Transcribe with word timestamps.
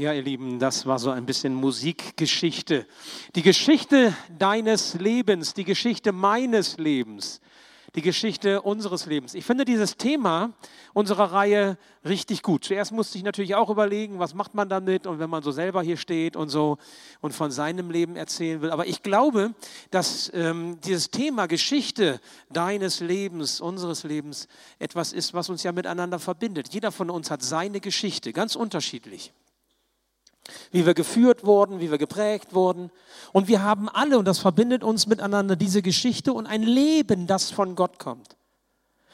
Ja, 0.00 0.14
ihr 0.14 0.22
Lieben, 0.22 0.58
das 0.58 0.86
war 0.86 0.98
so 0.98 1.10
ein 1.10 1.26
bisschen 1.26 1.52
Musikgeschichte. 1.52 2.86
Die 3.34 3.42
Geschichte 3.42 4.16
deines 4.38 4.94
Lebens, 4.94 5.52
die 5.52 5.64
Geschichte 5.64 6.12
meines 6.12 6.78
Lebens, 6.78 7.42
die 7.94 8.00
Geschichte 8.00 8.62
unseres 8.62 9.04
Lebens. 9.04 9.34
Ich 9.34 9.44
finde 9.44 9.66
dieses 9.66 9.98
Thema 9.98 10.54
unserer 10.94 11.32
Reihe 11.32 11.76
richtig 12.02 12.42
gut. 12.42 12.64
Zuerst 12.64 12.92
musste 12.92 13.18
ich 13.18 13.24
natürlich 13.24 13.54
auch 13.56 13.68
überlegen, 13.68 14.18
was 14.18 14.32
macht 14.32 14.54
man 14.54 14.70
damit 14.70 15.06
und 15.06 15.18
wenn 15.18 15.28
man 15.28 15.42
so 15.42 15.50
selber 15.50 15.82
hier 15.82 15.98
steht 15.98 16.34
und 16.34 16.48
so 16.48 16.78
und 17.20 17.34
von 17.34 17.50
seinem 17.50 17.90
Leben 17.90 18.16
erzählen 18.16 18.62
will. 18.62 18.70
Aber 18.70 18.86
ich 18.86 19.02
glaube, 19.02 19.52
dass 19.90 20.32
ähm, 20.32 20.78
dieses 20.82 21.10
Thema 21.10 21.44
Geschichte 21.44 22.22
deines 22.48 23.00
Lebens, 23.00 23.60
unseres 23.60 24.04
Lebens 24.04 24.48
etwas 24.78 25.12
ist, 25.12 25.34
was 25.34 25.50
uns 25.50 25.62
ja 25.62 25.72
miteinander 25.72 26.18
verbindet. 26.18 26.72
Jeder 26.72 26.90
von 26.90 27.10
uns 27.10 27.30
hat 27.30 27.42
seine 27.42 27.80
Geschichte, 27.80 28.32
ganz 28.32 28.56
unterschiedlich 28.56 29.34
wie 30.70 30.86
wir 30.86 30.94
geführt 30.94 31.44
wurden, 31.44 31.80
wie 31.80 31.90
wir 31.90 31.98
geprägt 31.98 32.54
wurden. 32.54 32.90
Und 33.32 33.48
wir 33.48 33.62
haben 33.62 33.88
alle, 33.88 34.18
und 34.18 34.24
das 34.24 34.38
verbindet 34.38 34.82
uns 34.84 35.06
miteinander, 35.06 35.56
diese 35.56 35.82
Geschichte 35.82 36.32
und 36.32 36.46
ein 36.46 36.62
Leben, 36.62 37.26
das 37.26 37.50
von 37.50 37.74
Gott 37.74 37.98
kommt. 37.98 38.36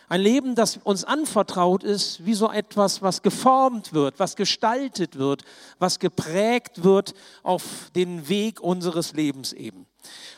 Ein 0.08 0.20
Leben, 0.20 0.54
das 0.54 0.78
uns 0.84 1.04
anvertraut 1.04 1.82
ist, 1.82 2.24
wie 2.24 2.34
so 2.34 2.50
etwas, 2.50 3.02
was 3.02 3.22
geformt 3.22 3.92
wird, 3.92 4.20
was 4.20 4.36
gestaltet 4.36 5.18
wird, 5.18 5.42
was 5.80 5.98
geprägt 5.98 6.84
wird 6.84 7.14
auf 7.42 7.90
den 7.96 8.28
Weg 8.28 8.60
unseres 8.60 9.14
Lebens 9.14 9.52
eben. 9.52 9.86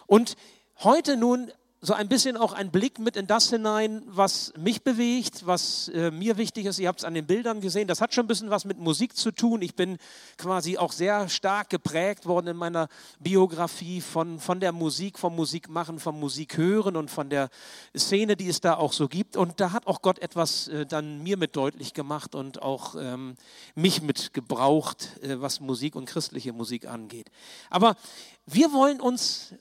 Und 0.07 0.37
heute 0.83 1.19
nun 1.19 1.53
so 1.89 1.95
ein 1.95 2.09
bisschen 2.09 2.37
auch 2.37 2.53
ein 2.53 2.71
Blick 2.71 2.99
mit 2.99 3.17
in 3.17 3.27
das 3.27 3.49
hinein, 3.49 4.03
was 4.05 4.53
mich 4.59 4.83
bewegt, 4.83 5.47
was 5.47 5.89
äh, 5.89 6.11
mir 6.11 6.37
wichtig 6.37 6.67
ist. 6.67 6.79
Ihr 6.79 6.87
habt 6.87 6.99
es 6.99 7.05
an 7.07 7.15
den 7.15 7.27
Bildern 7.27 7.63
gesehen. 7.63 7.89
Das 7.89 8.03
hat 8.03 8.13
schon 8.13 8.27
ein 8.27 8.29
bisschen 8.29 8.51
was 8.51 8.67
mit 8.67 8.77
Musik 8.77 9.17
zu 9.17 9.31
tun. 9.31 9.63
Ich 9.63 9.75
bin 9.75 9.97
quasi 10.37 10.77
auch 10.77 10.93
sehr 10.93 11.31
stark 11.31 11.71
geprägt 11.71 12.27
worden 12.27 12.49
in 12.49 12.59
meiner 12.59 12.89
Biografie 13.21 14.03
von, 14.03 14.39
von 14.39 14.61
der 14.61 14.73
Musik, 14.73 15.19
vom 15.19 15.35
Musikmachen, 15.35 15.99
vom 15.99 16.21
Musikhören 16.21 16.95
und 16.95 17.11
von 17.11 17.31
der 17.31 17.49
Szene, 17.97 18.37
die 18.37 18.51
es 18.51 18.61
da 18.61 18.75
auch 18.75 18.93
so 18.93 19.09
gibt. 19.09 19.39
Und 19.39 19.59
da 19.59 19.73
hat 19.73 19.87
auch 19.87 20.03
Gott 20.03 20.19
etwas 20.19 20.69
äh, 20.69 20.85
dann 20.85 21.23
mir 21.23 21.39
mit 21.39 21.57
deutlich 21.57 21.95
gemacht 21.95 22.35
und 22.35 22.61
auch 22.61 22.97
ähm, 23.01 23.35
mich 23.75 24.03
mit 24.03 24.35
gebraucht, 24.35 25.19
äh, 25.23 25.41
was 25.41 25.61
Musik 25.61 25.97
und 25.97 26.05
christliche 26.05 26.53
Musik 26.53 26.87
angeht. 26.87 27.31
Aber 27.71 27.97
wir 28.45 28.75
wollen 28.75 29.01
uns 29.01 29.55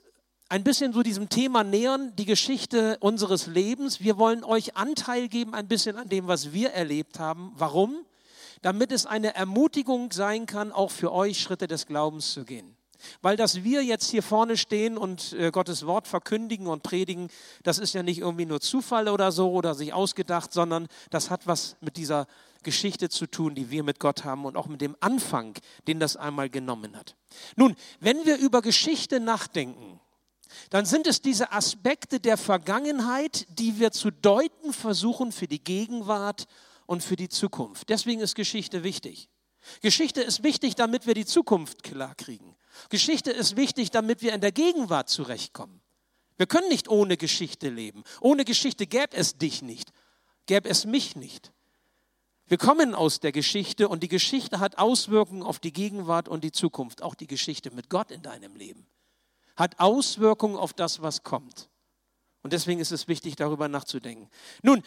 ein 0.50 0.64
bisschen 0.64 0.94
so 0.94 1.04
diesem 1.04 1.30
Thema 1.30 1.64
nähern, 1.64 2.16
die 2.16 2.26
Geschichte 2.26 2.98
unseres 3.00 3.48
Lebens. 3.48 4.00
Wir 4.00 4.18
wollen 4.18 4.44
euch 4.44 4.78
Anteil 4.78 5.28
geben 5.28 5.54
ein 5.54 5.68
bisschen 5.68 5.98
an 5.98 6.10
dem, 6.10 6.28
was 6.28 6.54
wir 6.54 6.72
erlebt 6.72 7.20
haben. 7.20 7.52
Warum? 7.58 8.06
Damit 8.62 8.92
es 8.92 9.06
eine 9.06 9.36
Ermutigung 9.36 10.12
sein 10.12 10.46
kann, 10.46 10.72
auch 10.72 10.92
für 10.92 11.12
euch 11.12 11.40
Schritte 11.40 11.68
des 11.68 11.86
Glaubens 11.86 12.34
zu 12.34 12.46
gehen. 12.46 12.76
Weil 13.22 13.38
dass 13.38 13.64
wir 13.64 13.84
jetzt 13.84 14.10
hier 14.10 14.24
vorne 14.24 14.58
stehen 14.58 14.98
und 14.98 15.34
äh, 15.34 15.52
Gottes 15.52 15.86
Wort 15.86 16.08
verkündigen 16.08 16.66
und 16.66 16.82
predigen, 16.82 17.30
das 17.62 17.78
ist 17.78 17.94
ja 17.94 18.02
nicht 18.02 18.20
irgendwie 18.20 18.48
nur 18.48 18.60
Zufall 18.60 19.08
oder 19.08 19.32
so 19.32 19.52
oder 19.52 19.76
sich 19.76 19.94
ausgedacht, 19.94 20.52
sondern 20.52 20.88
das 21.12 21.30
hat 21.30 21.46
was 21.46 21.76
mit 21.82 21.98
dieser 21.98 22.26
Geschichte 22.64 23.10
zu 23.10 23.28
tun, 23.28 23.54
die 23.54 23.70
wir 23.70 23.84
mit 23.84 24.00
Gott 24.00 24.24
haben 24.24 24.46
und 24.46 24.58
auch 24.58 24.66
mit 24.66 24.82
dem 24.82 24.96
Anfang, 25.00 25.54
den 25.88 26.00
das 26.00 26.18
einmal 26.18 26.50
genommen 26.50 26.98
hat. 26.98 27.16
Nun, 27.56 27.76
wenn 28.00 28.26
wir 28.26 28.38
über 28.38 28.64
Geschichte 28.64 29.20
nachdenken, 29.20 30.00
dann 30.70 30.86
sind 30.86 31.08
es 31.08 31.22
diese 31.22 31.52
Aspekte 31.52 32.20
der 32.20 32.38
Vergangenheit, 32.38 33.46
die 33.50 33.80
wir 33.80 33.92
zu 33.92 34.12
deuten 34.12 34.74
versuchen 34.74 35.32
für 35.32 35.48
die 35.48 35.64
Gegenwart 35.64 36.48
und 36.86 37.04
für 37.04 37.16
die 37.16 37.30
Zukunft. 37.30 37.90
Deswegen 37.90 38.22
ist 38.22 38.36
Geschichte 38.36 38.84
wichtig. 38.84 39.30
Geschichte 39.82 40.22
ist 40.22 40.44
wichtig, 40.44 40.76
damit 40.76 41.08
wir 41.08 41.14
die 41.14 41.26
Zukunft 41.26 41.84
klar 41.84 42.16
kriegen. 42.16 42.56
Geschichte 42.90 43.32
ist 43.32 43.56
wichtig, 43.56 43.92
damit 43.92 44.22
wir 44.22 44.34
in 44.34 44.42
der 44.42 44.52
Gegenwart 44.52 45.10
zurechtkommen. 45.10 45.82
Wir 46.38 46.46
können 46.46 46.70
nicht 46.70 46.88
ohne 46.88 47.18
Geschichte 47.18 47.70
leben. 47.70 48.04
Ohne 48.22 48.46
Geschichte 48.46 48.88
gäbe 48.88 49.16
es 49.18 49.38
dich 49.38 49.62
nicht, 49.62 49.92
gäbe 50.46 50.70
es 50.70 50.86
mich 50.86 51.16
nicht. 51.16 51.52
Wir 52.46 52.58
kommen 52.58 52.96
aus 52.96 53.20
der 53.20 53.34
Geschichte 53.34 53.90
und 53.90 54.04
die 54.04 54.08
Geschichte 54.08 54.60
hat 54.60 54.78
Auswirkungen 54.78 55.44
auf 55.44 55.60
die 55.60 55.74
Gegenwart 55.74 56.30
und 56.30 56.44
die 56.44 56.54
Zukunft, 56.54 57.02
auch 57.02 57.16
die 57.16 57.28
Geschichte 57.28 57.72
mit 57.72 57.90
Gott 57.90 58.12
in 58.12 58.22
deinem 58.22 58.56
Leben 58.56 58.88
hat 59.58 59.80
Auswirkungen 59.80 60.56
auf 60.56 60.72
das, 60.72 61.02
was 61.02 61.24
kommt. 61.24 61.70
Und 62.44 62.54
deswegen 62.54 62.80
ist 62.80 62.92
es 62.92 63.10
wichtig, 63.10 63.36
darüber 63.36 63.68
nachzudenken. 63.68 64.30
Nun, 64.62 64.84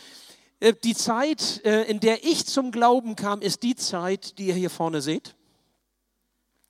äh, 0.61 0.75
die 0.85 0.95
Zeit, 0.95 1.63
äh, 1.65 1.83
in 1.83 2.01
der 2.01 2.25
ich 2.25 2.47
zum 2.47 2.71
Glauben 2.71 3.17
kam, 3.17 3.43
ist 3.43 3.63
die 3.63 3.75
Zeit, 3.75 4.39
die 4.39 4.47
ihr 4.47 4.55
hier 4.55 4.71
vorne 4.71 5.03
seht. 5.03 5.35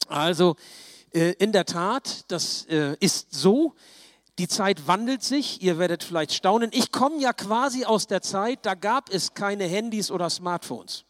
Also 0.08 0.56
äh, 1.12 1.32
in 1.34 1.52
der 1.52 1.66
Tat, 1.66 2.24
das 2.28 2.66
ist 3.00 3.32
so. 3.32 3.74
Die 4.38 4.48
Zeit 4.48 4.86
wandelt 4.86 5.22
sich, 5.22 5.60
ihr 5.60 5.78
werdet 5.78 6.02
vielleicht 6.02 6.32
staunen. 6.32 6.70
Ich 6.72 6.92
komme 6.92 7.20
ja 7.20 7.32
quasi 7.32 7.84
aus 7.84 8.06
der 8.06 8.22
Zeit, 8.22 8.64
da 8.64 8.74
gab 8.74 9.10
es 9.12 9.34
keine 9.34 9.64
Handys 9.64 10.10
oder 10.10 10.30
Smartphones. 10.30 11.04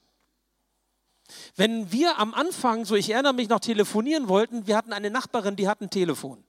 Wenn 1.55 1.93
wir 1.93 2.19
am 2.19 2.35
Anfang, 2.35 2.85
so 2.85 2.97
ich 2.97 3.11
erinnere 3.11 3.35
mich 3.35 3.49
noch, 3.49 3.61
telefonieren 3.61 4.29
wollten, 4.29 4.67
wir 4.67 4.77
hatten 4.77 4.93
eine 4.93 5.11
Nachbarin, 5.11 5.55
die 5.55 5.69
hat 5.69 5.81
ein 5.81 5.91
Telefon. 5.91 6.43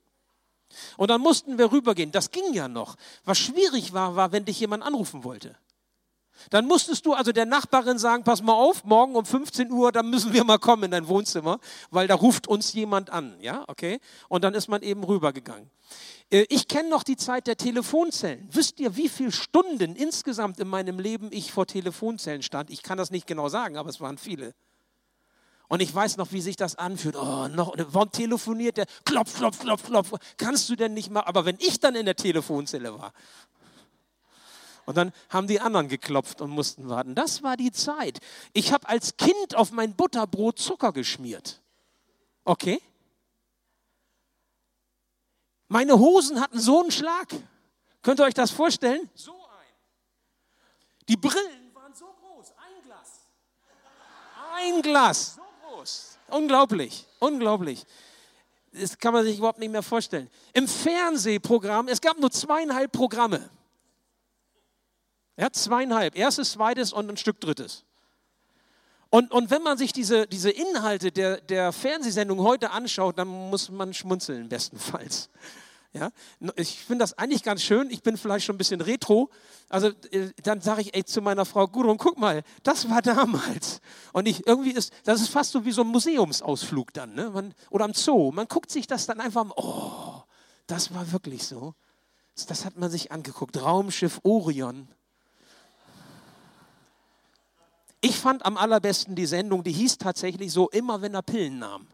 Und 0.98 1.10
dann 1.10 1.22
mussten 1.22 1.58
wir 1.58 1.72
rübergehen. 1.72 2.12
Das 2.12 2.32
ging 2.32 2.54
ja 2.54 2.68
noch. 2.68 2.96
Was 3.26 3.38
schwierig 3.40 3.94
war, 3.94 4.16
war, 4.16 4.32
wenn 4.32 4.46
dich 4.46 4.60
jemand 4.60 4.84
anrufen 4.84 5.24
wollte. 5.24 5.56
Dann 6.50 6.66
musstest 6.66 7.06
du 7.06 7.14
also 7.14 7.32
der 7.32 7.46
Nachbarin 7.46 8.00
sagen, 8.00 8.24
pass 8.24 8.42
mal 8.42 8.54
auf, 8.54 8.84
morgen 8.84 9.16
um 9.16 9.26
15 9.26 9.72
Uhr, 9.72 9.92
dann 9.92 10.10
müssen 10.10 10.34
wir 10.34 10.44
mal 10.44 10.58
kommen 10.58 10.84
in 10.84 10.92
dein 10.92 11.08
Wohnzimmer, 11.08 11.60
weil 11.92 12.08
da 12.08 12.16
ruft 12.16 12.48
uns 12.48 12.74
jemand 12.74 13.10
an, 13.12 13.36
ja, 13.42 13.64
okay? 13.68 14.00
Und 14.28 14.44
dann 14.44 14.54
ist 14.54 14.68
man 14.68 14.82
eben 14.82 15.04
rübergegangen. 15.04 15.70
Äh, 16.32 16.46
ich 16.50 16.68
kenne 16.68 16.90
noch 16.90 17.04
die 17.04 17.18
Zeit 17.18 17.48
der 17.48 17.58
Telefonzellen. 17.58 18.48
Wisst 18.52 18.80
ihr, 18.80 18.96
wie 18.96 19.10
viele 19.10 19.32
Stunden 19.32 19.96
insgesamt 19.96 20.60
in 20.60 20.68
meinem 20.68 21.00
Leben 21.00 21.30
ich 21.32 21.52
vor 21.52 21.68
Telefonzellen 21.68 22.42
stand? 22.42 22.70
Ich 22.70 22.82
kann 22.82 22.98
das 22.98 23.12
nicht 23.12 23.28
genau 23.28 23.50
sagen, 23.50 23.78
aber 23.78 23.90
es 23.90 24.02
waren 24.02 24.18
viele. 24.18 24.56
Und 25.72 25.82
ich 25.82 25.96
weiß 25.96 26.18
noch, 26.18 26.34
wie 26.34 26.42
sich 26.42 26.58
das 26.58 26.76
anfühlt. 26.76 27.16
Oh, 27.16 27.48
noch, 27.48 27.74
warum 27.78 28.12
telefoniert 28.12 28.76
der? 28.76 28.86
Klopf, 29.06 29.38
klopf, 29.38 29.58
klopf, 29.60 29.86
klopf. 29.86 30.12
Kannst 30.36 30.68
du 30.68 30.76
denn 30.76 30.94
nicht 30.94 31.10
mal? 31.10 31.22
Aber 31.22 31.46
wenn 31.46 31.56
ich 31.62 31.80
dann 31.80 31.96
in 31.96 32.06
der 32.06 32.18
Telefonzelle 32.18 33.00
war, 33.00 33.14
und 34.86 34.98
dann 34.98 35.14
haben 35.30 35.48
die 35.48 35.62
anderen 35.62 35.88
geklopft 35.88 36.42
und 36.42 36.50
mussten 36.50 36.90
warten. 36.90 37.16
Das 37.16 37.42
war 37.42 37.56
die 37.56 37.72
Zeit. 37.72 38.20
Ich 38.52 38.74
habe 38.74 38.90
als 38.90 39.16
Kind 39.16 39.56
auf 39.56 39.72
mein 39.72 39.96
Butterbrot 39.96 40.60
Zucker 40.60 40.92
geschmiert. 40.92 41.62
Okay? 42.44 42.82
Meine 45.70 45.98
Hosen 45.98 46.42
hatten 46.42 46.60
so 46.60 46.82
einen 46.82 46.92
Schlag. 46.92 47.30
Könnt 48.02 48.20
ihr 48.20 48.26
euch 48.26 48.34
das 48.34 48.52
vorstellen? 48.52 49.10
So 49.16 49.32
ein. 49.32 49.74
Die 51.08 51.16
Brillen 51.16 51.74
waren 51.74 51.94
so 51.94 52.08
groß. 52.08 52.52
Ein 52.58 52.84
Glas. 52.84 53.22
Ein 54.58 54.82
Glas. 54.82 55.38
Unglaublich, 56.28 57.06
unglaublich. 57.20 57.86
Das 58.74 58.98
kann 58.98 59.14
man 59.14 59.26
sich 59.26 59.38
überhaupt 59.38 59.60
nicht 59.60 59.72
mehr 59.72 59.84
vorstellen. 59.84 60.30
Im 60.54 60.68
Fernsehprogramm, 60.68 61.88
es 61.90 62.00
gab 62.00 62.18
nur 62.18 62.32
zweieinhalb 62.32 62.92
Programme. 62.92 63.50
Ja, 65.38 65.52
zweieinhalb. 65.52 66.16
Erstes, 66.18 66.52
zweites 66.52 66.94
und 66.94 67.10
ein 67.10 67.18
Stück 67.18 67.42
drittes. 67.42 67.84
Und, 69.10 69.32
und 69.32 69.52
wenn 69.52 69.62
man 69.62 69.78
sich 69.78 69.92
diese, 69.92 70.26
diese 70.26 70.52
Inhalte 70.52 71.12
der, 71.12 71.42
der 71.42 71.74
Fernsehsendung 71.74 72.40
heute 72.40 72.72
anschaut, 72.72 73.18
dann 73.18 73.28
muss 73.28 73.70
man 73.70 73.94
schmunzeln, 73.94 74.48
bestenfalls. 74.48 75.30
Ja? 75.94 76.12
Ich 76.56 76.80
finde 76.80 77.04
das 77.04 77.18
eigentlich 77.18 77.44
ganz 77.44 77.62
schön. 77.64 77.90
Ich 77.90 78.02
bin 78.02 78.18
vielleicht 78.18 78.46
schon 78.46 78.56
ein 78.56 78.58
bisschen 78.58 78.82
retro. 78.82 79.30
Also 79.70 79.90
äh, 80.12 80.30
dann 80.44 80.62
sage 80.62 80.82
ich 80.82 80.94
ey, 80.94 81.04
zu 81.04 81.22
meiner 81.22 81.46
Frau 81.46 81.68
Gudrun, 81.68 81.98
guck 81.98 82.18
mal, 82.18 82.44
das 82.64 82.90
war 82.90 83.02
damals. 83.02 83.82
Und 84.14 84.28
ich, 84.28 84.48
irgendwie 84.48 84.72
ist, 84.72 84.94
das 85.04 85.22
ist 85.22 85.30
fast 85.30 85.52
so 85.52 85.66
wie 85.66 85.72
so 85.72 85.82
ein 85.82 85.88
Museumsausflug 85.88 86.94
dann. 86.94 87.14
Ne? 87.14 87.30
Man, 87.30 87.54
oder 87.70 87.86
am 87.86 87.94
Zoo. 87.94 88.32
Man 88.32 88.48
guckt 88.48 88.72
sich 88.72 88.88
das 88.88 89.06
dann 89.06 89.20
einfach, 89.20 89.46
oh, 89.58 90.24
das 90.68 90.94
war 90.94 91.12
wirklich 91.12 91.46
so. 91.46 91.76
Das 92.48 92.66
hat 92.66 92.78
man 92.78 92.90
sich 92.90 93.12
angeguckt. 93.12 93.62
Raumschiff 93.62 94.20
Orion. 94.24 94.88
Ich 98.00 98.18
fand 98.18 98.46
am 98.46 98.58
allerbesten 98.58 99.16
die 99.16 99.28
Sendung, 99.28 99.64
die 99.64 99.72
hieß 99.72 100.00
tatsächlich 100.00 100.52
so, 100.52 100.70
immer 100.70 101.02
wenn 101.02 101.14
er 101.14 101.22
Pillen 101.22 101.60
nahm. 101.60 101.88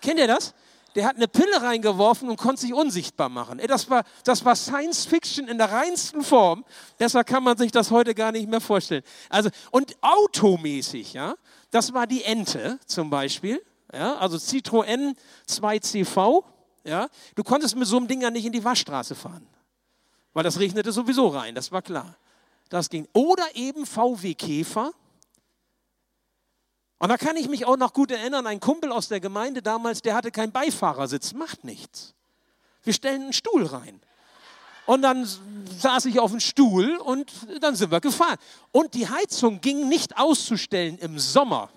Kennt 0.00 0.20
ihr 0.20 0.28
das? 0.28 0.54
Der 0.94 1.06
hat 1.06 1.16
eine 1.16 1.28
Pille 1.28 1.62
reingeworfen 1.62 2.28
und 2.28 2.36
konnte 2.36 2.60
sich 2.60 2.74
unsichtbar 2.74 3.28
machen. 3.28 3.60
Das 3.66 3.88
war, 3.88 4.04
das 4.24 4.44
war 4.44 4.56
Science 4.56 5.04
Fiction 5.04 5.48
in 5.48 5.58
der 5.58 5.70
reinsten 5.70 6.22
Form. 6.22 6.64
Deshalb 6.98 7.26
kann 7.26 7.42
man 7.42 7.56
sich 7.56 7.72
das 7.72 7.90
heute 7.90 8.14
gar 8.14 8.32
nicht 8.32 8.48
mehr 8.48 8.60
vorstellen. 8.60 9.02
Also, 9.28 9.50
und 9.70 9.96
automäßig, 10.02 11.14
ja, 11.14 11.34
das 11.70 11.94
war 11.94 12.06
die 12.06 12.24
Ente 12.24 12.78
zum 12.86 13.10
Beispiel. 13.10 13.62
Ja, 13.92 14.16
also 14.16 14.36
Citroën 14.36 15.14
2CV. 15.48 16.44
Ja, 16.84 17.08
du 17.34 17.44
konntest 17.44 17.76
mit 17.76 17.86
so 17.86 17.96
einem 17.96 18.08
Ding 18.08 18.22
ja 18.22 18.30
nicht 18.30 18.44
in 18.44 18.52
die 18.52 18.64
Waschstraße 18.64 19.14
fahren, 19.14 19.46
weil 20.32 20.42
das 20.42 20.58
regnete 20.58 20.90
sowieso 20.90 21.28
rein, 21.28 21.54
das 21.54 21.70
war 21.70 21.82
klar. 21.82 22.16
Das 22.68 22.88
ging. 22.88 23.06
Oder 23.12 23.44
eben 23.54 23.84
VW 23.84 24.34
Käfer. 24.34 24.92
Und 27.02 27.08
da 27.08 27.16
kann 27.18 27.36
ich 27.36 27.48
mich 27.48 27.64
auch 27.64 27.76
noch 27.76 27.94
gut 27.94 28.12
erinnern, 28.12 28.46
ein 28.46 28.60
Kumpel 28.60 28.92
aus 28.92 29.08
der 29.08 29.18
Gemeinde 29.18 29.60
damals, 29.60 30.02
der 30.02 30.14
hatte 30.14 30.30
keinen 30.30 30.52
Beifahrersitz, 30.52 31.32
macht 31.32 31.64
nichts. 31.64 32.14
Wir 32.84 32.92
stellen 32.92 33.22
einen 33.22 33.32
Stuhl 33.32 33.66
rein. 33.66 34.00
Und 34.86 35.02
dann 35.02 35.28
saß 35.80 36.04
ich 36.04 36.20
auf 36.20 36.30
dem 36.30 36.38
Stuhl 36.38 36.98
und 36.98 37.28
dann 37.60 37.74
sind 37.74 37.90
wir 37.90 38.00
gefahren. 38.00 38.36
Und 38.70 38.94
die 38.94 39.08
Heizung 39.08 39.60
ging 39.60 39.88
nicht 39.88 40.16
auszustellen 40.16 40.96
im 40.98 41.18
Sommer. 41.18 41.70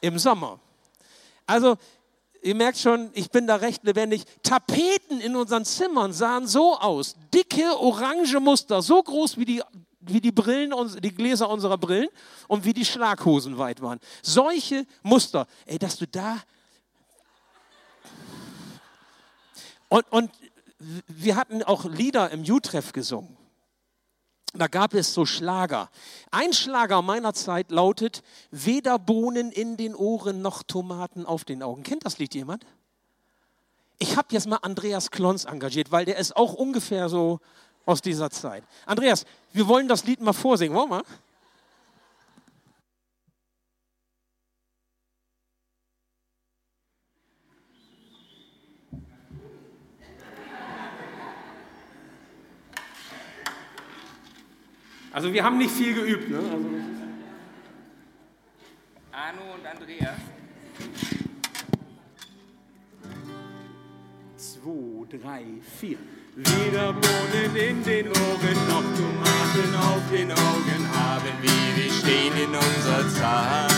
Im 0.00 0.18
Sommer. 0.18 0.58
Also, 1.46 1.76
ihr 2.40 2.54
merkt 2.54 2.78
schon, 2.78 3.10
ich 3.12 3.30
bin 3.30 3.46
da 3.46 3.56
recht 3.56 3.84
lebendig. 3.84 4.22
Tapeten 4.42 5.20
in 5.20 5.36
unseren 5.36 5.66
Zimmern 5.66 6.14
sahen 6.14 6.46
so 6.46 6.78
aus. 6.78 7.14
Dicke, 7.34 7.78
orange 7.78 8.40
Muster, 8.40 8.80
so 8.80 9.02
groß 9.02 9.36
wie 9.36 9.44
die, 9.44 9.62
wie 10.00 10.20
die 10.20 10.32
Brillen, 10.32 10.72
die 11.00 11.14
Gläser 11.14 11.48
unserer 11.48 11.78
Brillen 11.78 12.08
und 12.48 12.64
wie 12.64 12.72
die 12.72 12.84
Schlaghosen 12.84 13.58
weit 13.58 13.82
waren. 13.82 14.00
Solche 14.22 14.86
Muster. 15.02 15.46
Ey, 15.66 15.78
dass 15.78 15.96
du 15.96 16.06
da. 16.06 16.38
Und, 19.88 20.10
und 20.10 20.30
wir 20.78 21.36
hatten 21.36 21.62
auch 21.62 21.84
Lieder 21.84 22.30
im 22.30 22.42
U-Treff 22.42 22.92
gesungen. 22.92 23.36
Da 24.52 24.66
gab 24.66 24.94
es 24.94 25.14
so 25.14 25.26
Schlager. 25.26 25.90
Ein 26.30 26.52
Schlager 26.52 27.02
meiner 27.02 27.34
Zeit 27.34 27.70
lautet, 27.70 28.22
weder 28.50 28.98
Bohnen 28.98 29.52
in 29.52 29.76
den 29.76 29.94
Ohren 29.94 30.42
noch 30.42 30.62
Tomaten 30.64 31.24
auf 31.24 31.44
den 31.44 31.62
Augen. 31.62 31.84
Kennt 31.84 32.04
das 32.04 32.18
Lied 32.18 32.34
jemand? 32.34 32.66
Ich 33.98 34.16
habe 34.16 34.28
jetzt 34.30 34.48
mal 34.48 34.56
Andreas 34.62 35.10
Klons 35.10 35.44
engagiert, 35.44 35.92
weil 35.92 36.04
der 36.04 36.16
ist 36.16 36.34
auch 36.34 36.54
ungefähr 36.54 37.08
so 37.08 37.38
aus 37.86 38.00
dieser 38.00 38.30
Zeit. 38.30 38.64
Andreas, 38.86 39.24
wir 39.52 39.66
wollen 39.66 39.88
das 39.88 40.04
Lied 40.04 40.20
mal 40.20 40.32
vorsingen. 40.32 40.76
Wollen 40.76 40.90
wir? 40.90 41.04
Also 55.12 55.32
wir 55.32 55.42
haben 55.42 55.58
nicht 55.58 55.72
viel 55.72 55.94
geübt. 55.94 56.30
Ne? 56.30 56.38
Also 56.38 56.66
Arno 59.12 59.54
und 59.54 59.66
Andreas. 59.66 60.18
Zwei, 64.36 65.18
drei, 65.18 65.44
vier. 65.78 65.98
Weder 66.36 66.92
Bohnen 66.92 67.56
in 67.56 67.82
den 67.82 68.06
Ohren 68.06 68.68
noch 68.68 68.84
Tomaten 68.94 69.74
auf 69.74 70.02
den 70.12 70.30
Augen 70.30 70.88
haben 70.94 71.34
wir, 71.42 71.50
wir 71.76 71.92
stehen 71.92 72.32
in 72.36 72.54
unserer 72.54 73.08
Zeit. 73.18 73.72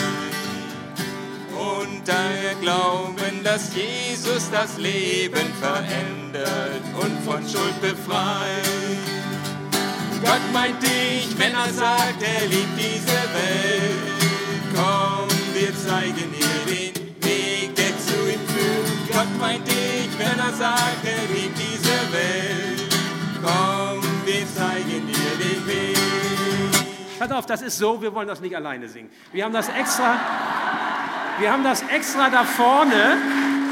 Und 1.57 2.07
daher 2.07 2.55
glauben, 2.61 3.43
dass 3.43 3.75
Jesus 3.75 4.51
das 4.51 4.77
Leben 4.77 5.49
verändert 5.61 6.83
und 7.01 7.19
von 7.25 7.41
Schuld 7.41 7.81
befreit. 7.81 8.69
Gott 10.23 10.53
meint 10.53 10.83
dich, 10.83 11.29
wenn 11.39 11.55
er 11.55 11.73
sagt, 11.73 12.23
er 12.23 12.47
liebt 12.49 12.77
diese 12.77 13.23
Welt. 13.33 14.13
Komm, 14.75 15.29
wir 15.55 15.75
zeigen 15.75 16.31
dir 16.33 16.47
den 16.67 17.25
Weg, 17.25 17.75
der 17.77 17.99
zu 17.99 18.31
ihm 18.31 18.47
führt. 18.47 19.09
Gott 19.11 19.41
meint 19.41 19.67
dich, 19.67 20.11
wenn 20.19 20.39
er 20.39 20.53
sagt, 20.53 21.05
er 21.05 21.35
liebt 21.35 21.59
diese 21.59 21.72
Welt. 22.23 22.97
Komm, 23.43 24.03
wir 24.25 24.47
zeigen 24.55 25.07
dir 25.07 25.45
den 25.45 25.67
Weg. 25.67 25.99
Pass 27.19 27.31
auf, 27.31 27.47
das 27.47 27.63
ist 27.63 27.79
so, 27.79 28.01
wir 28.03 28.13
wollen 28.15 28.29
das 28.29 28.41
nicht 28.41 28.57
alleine 28.57 28.89
singen. 28.89 29.11
Wir 29.33 29.45
haben 29.45 29.53
das 29.53 29.69
extra, 29.69 30.19
wir 31.39 31.53
haben 31.53 31.65
das 31.65 31.83
extra 31.83 32.31
da 32.31 32.45
vorne. 32.45 33.17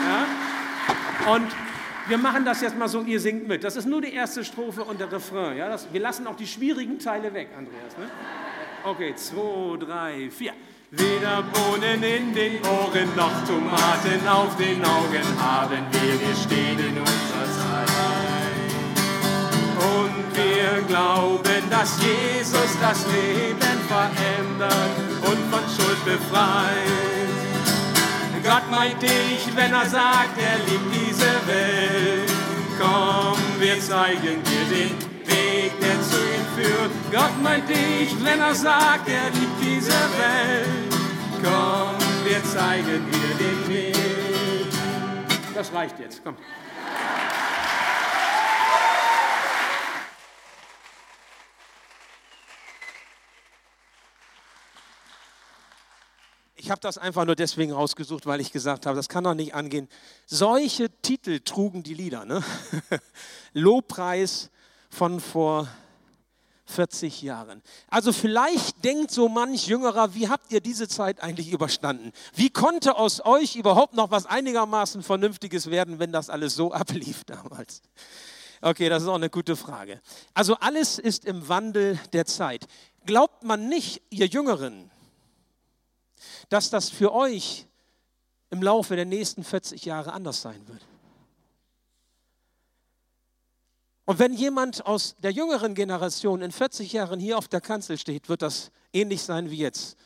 Ja? 0.06 1.32
Und 1.34 1.48
wir 2.06 2.18
machen 2.18 2.44
das 2.44 2.60
jetzt 2.60 2.78
mal 2.78 2.88
so, 2.88 3.02
ihr 3.02 3.20
singt 3.20 3.48
mit. 3.48 3.64
Das 3.64 3.76
ist 3.76 3.86
nur 3.86 4.02
die 4.02 4.12
erste 4.14 4.44
Strophe 4.44 4.84
und 4.84 5.00
der 5.00 5.10
Refrain. 5.10 5.56
Ja? 5.56 5.68
Das, 5.68 5.92
wir 5.92 6.00
lassen 6.00 6.26
auch 6.26 6.36
die 6.36 6.46
schwierigen 6.46 6.98
Teile 6.98 7.32
weg, 7.34 7.48
Andreas. 7.56 7.96
Ne? 7.98 8.08
Okay, 8.84 9.14
zwei, 9.16 9.76
drei, 9.78 10.30
vier. 10.30 10.52
Weder 10.92 11.42
Bohnen 11.42 12.02
in 12.02 12.34
den 12.34 12.64
Ohren 12.64 13.14
noch 13.14 13.44
Tomaten 13.46 14.26
auf 14.28 14.56
den 14.56 14.84
Augen 14.84 15.40
haben 15.40 15.86
wir. 15.92 16.20
Wir 16.20 16.34
stehen 16.34 16.78
in 16.78 16.98
unserer 16.98 17.44
Zeit. 17.44 18.19
Wir 20.60 20.82
glauben, 20.82 21.70
dass 21.70 21.96
Jesus 22.02 22.70
das 22.82 23.06
Leben 23.06 23.78
verändert 23.88 24.94
und 25.22 25.38
von 25.50 25.64
Schuld 25.74 26.04
befreit. 26.04 27.30
Gott 28.44 28.70
meint 28.70 29.00
dich, 29.00 29.48
wenn 29.54 29.72
er 29.72 29.86
sagt, 29.86 30.36
er 30.38 30.58
liebt 30.68 30.94
diese 30.94 31.32
Welt. 31.46 32.30
Komm, 32.78 33.38
wir 33.58 33.80
zeigen 33.80 34.42
dir 34.42 34.64
den 34.76 34.90
Weg, 35.26 35.72
der 35.80 36.02
zu 36.02 36.18
ihm 36.18 36.46
führt. 36.54 36.90
Gott 37.10 37.42
meint 37.42 37.66
dich, 37.66 38.14
wenn 38.22 38.40
er 38.40 38.54
sagt, 38.54 39.08
er 39.08 39.30
liebt 39.30 39.62
diese 39.62 40.00
Welt. 40.20 40.92
Komm, 41.42 41.96
wir 42.24 42.44
zeigen 42.44 43.06
dir 43.10 43.34
den 43.46 43.68
Weg. 43.68 43.96
Das 45.54 45.72
reicht 45.72 45.98
jetzt, 46.00 46.20
komm. 46.22 46.36
Ich 56.70 56.72
habe 56.72 56.82
das 56.82 56.98
einfach 56.98 57.24
nur 57.24 57.34
deswegen 57.34 57.72
rausgesucht, 57.72 58.26
weil 58.26 58.40
ich 58.40 58.52
gesagt 58.52 58.86
habe, 58.86 58.94
das 58.94 59.08
kann 59.08 59.24
doch 59.24 59.34
nicht 59.34 59.54
angehen. 59.56 59.88
Solche 60.26 60.88
Titel 61.02 61.40
trugen 61.40 61.82
die 61.82 61.94
Lieder. 61.94 62.24
Ne? 62.24 62.44
Lobpreis 63.54 64.50
von 64.88 65.18
vor 65.18 65.66
40 66.66 67.22
Jahren. 67.22 67.60
Also 67.88 68.12
vielleicht 68.12 68.84
denkt 68.84 69.10
so 69.10 69.28
manch 69.28 69.66
Jüngerer, 69.66 70.14
wie 70.14 70.28
habt 70.28 70.52
ihr 70.52 70.60
diese 70.60 70.86
Zeit 70.86 71.24
eigentlich 71.24 71.50
überstanden? 71.50 72.12
Wie 72.36 72.50
konnte 72.50 72.96
aus 72.96 73.20
euch 73.24 73.56
überhaupt 73.56 73.94
noch 73.94 74.12
was 74.12 74.26
einigermaßen 74.26 75.02
Vernünftiges 75.02 75.72
werden, 75.72 75.98
wenn 75.98 76.12
das 76.12 76.30
alles 76.30 76.54
so 76.54 76.72
ablief 76.72 77.24
damals? 77.24 77.82
Okay, 78.60 78.88
das 78.88 79.02
ist 79.02 79.08
auch 79.08 79.16
eine 79.16 79.28
gute 79.28 79.56
Frage. 79.56 80.00
Also 80.34 80.54
alles 80.54 81.00
ist 81.00 81.24
im 81.24 81.48
Wandel 81.48 81.98
der 82.12 82.26
Zeit. 82.26 82.68
Glaubt 83.06 83.42
man 83.42 83.68
nicht, 83.68 84.02
ihr 84.10 84.26
Jüngeren, 84.26 84.88
dass 86.48 86.70
das 86.70 86.88
für 86.88 87.12
euch 87.12 87.66
im 88.50 88.62
Laufe 88.62 88.96
der 88.96 89.04
nächsten 89.04 89.44
40 89.44 89.84
Jahre 89.84 90.12
anders 90.12 90.42
sein 90.42 90.66
wird. 90.68 90.84
Und 94.04 94.18
wenn 94.18 94.34
jemand 94.34 94.86
aus 94.86 95.14
der 95.18 95.30
jüngeren 95.30 95.74
Generation 95.74 96.42
in 96.42 96.50
40 96.50 96.92
Jahren 96.92 97.20
hier 97.20 97.38
auf 97.38 97.46
der 97.46 97.60
Kanzel 97.60 97.96
steht, 97.96 98.28
wird 98.28 98.42
das 98.42 98.72
ähnlich 98.92 99.22
sein 99.22 99.50
wie 99.50 99.58
jetzt. 99.58 99.96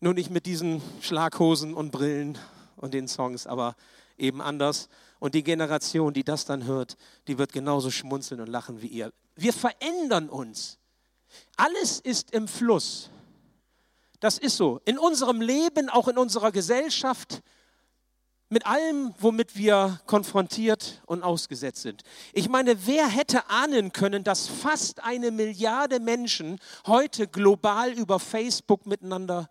Nur 0.00 0.12
nicht 0.12 0.30
mit 0.30 0.44
diesen 0.44 0.82
Schlaghosen 1.00 1.72
und 1.72 1.90
Brillen 1.90 2.36
und 2.76 2.92
den 2.92 3.08
Songs, 3.08 3.46
aber 3.46 3.76
eben 4.18 4.42
anders. 4.42 4.88
Und 5.20 5.34
die 5.34 5.42
Generation, 5.42 6.12
die 6.12 6.24
das 6.24 6.44
dann 6.44 6.64
hört, 6.64 6.98
die 7.28 7.38
wird 7.38 7.52
genauso 7.52 7.90
schmunzeln 7.90 8.40
und 8.42 8.48
lachen 8.48 8.82
wie 8.82 8.88
ihr. 8.88 9.10
Wir 9.36 9.54
verändern 9.54 10.28
uns. 10.28 10.78
Alles 11.56 12.00
ist 12.00 12.32
im 12.32 12.46
Fluss. 12.46 13.08
Das 14.20 14.38
ist 14.38 14.56
so. 14.56 14.80
In 14.84 14.98
unserem 14.98 15.40
Leben, 15.40 15.88
auch 15.88 16.08
in 16.08 16.18
unserer 16.18 16.52
Gesellschaft, 16.52 17.42
mit 18.50 18.66
allem, 18.66 19.14
womit 19.18 19.56
wir 19.56 20.00
konfrontiert 20.06 21.02
und 21.06 21.22
ausgesetzt 21.22 21.82
sind. 21.82 22.02
Ich 22.32 22.48
meine, 22.48 22.86
wer 22.86 23.06
hätte 23.06 23.48
ahnen 23.48 23.92
können, 23.92 24.24
dass 24.24 24.48
fast 24.48 25.02
eine 25.04 25.30
Milliarde 25.30 26.00
Menschen 26.00 26.58
heute 26.86 27.28
global 27.28 27.92
über 27.92 28.18
Facebook 28.18 28.86
miteinander 28.86 29.48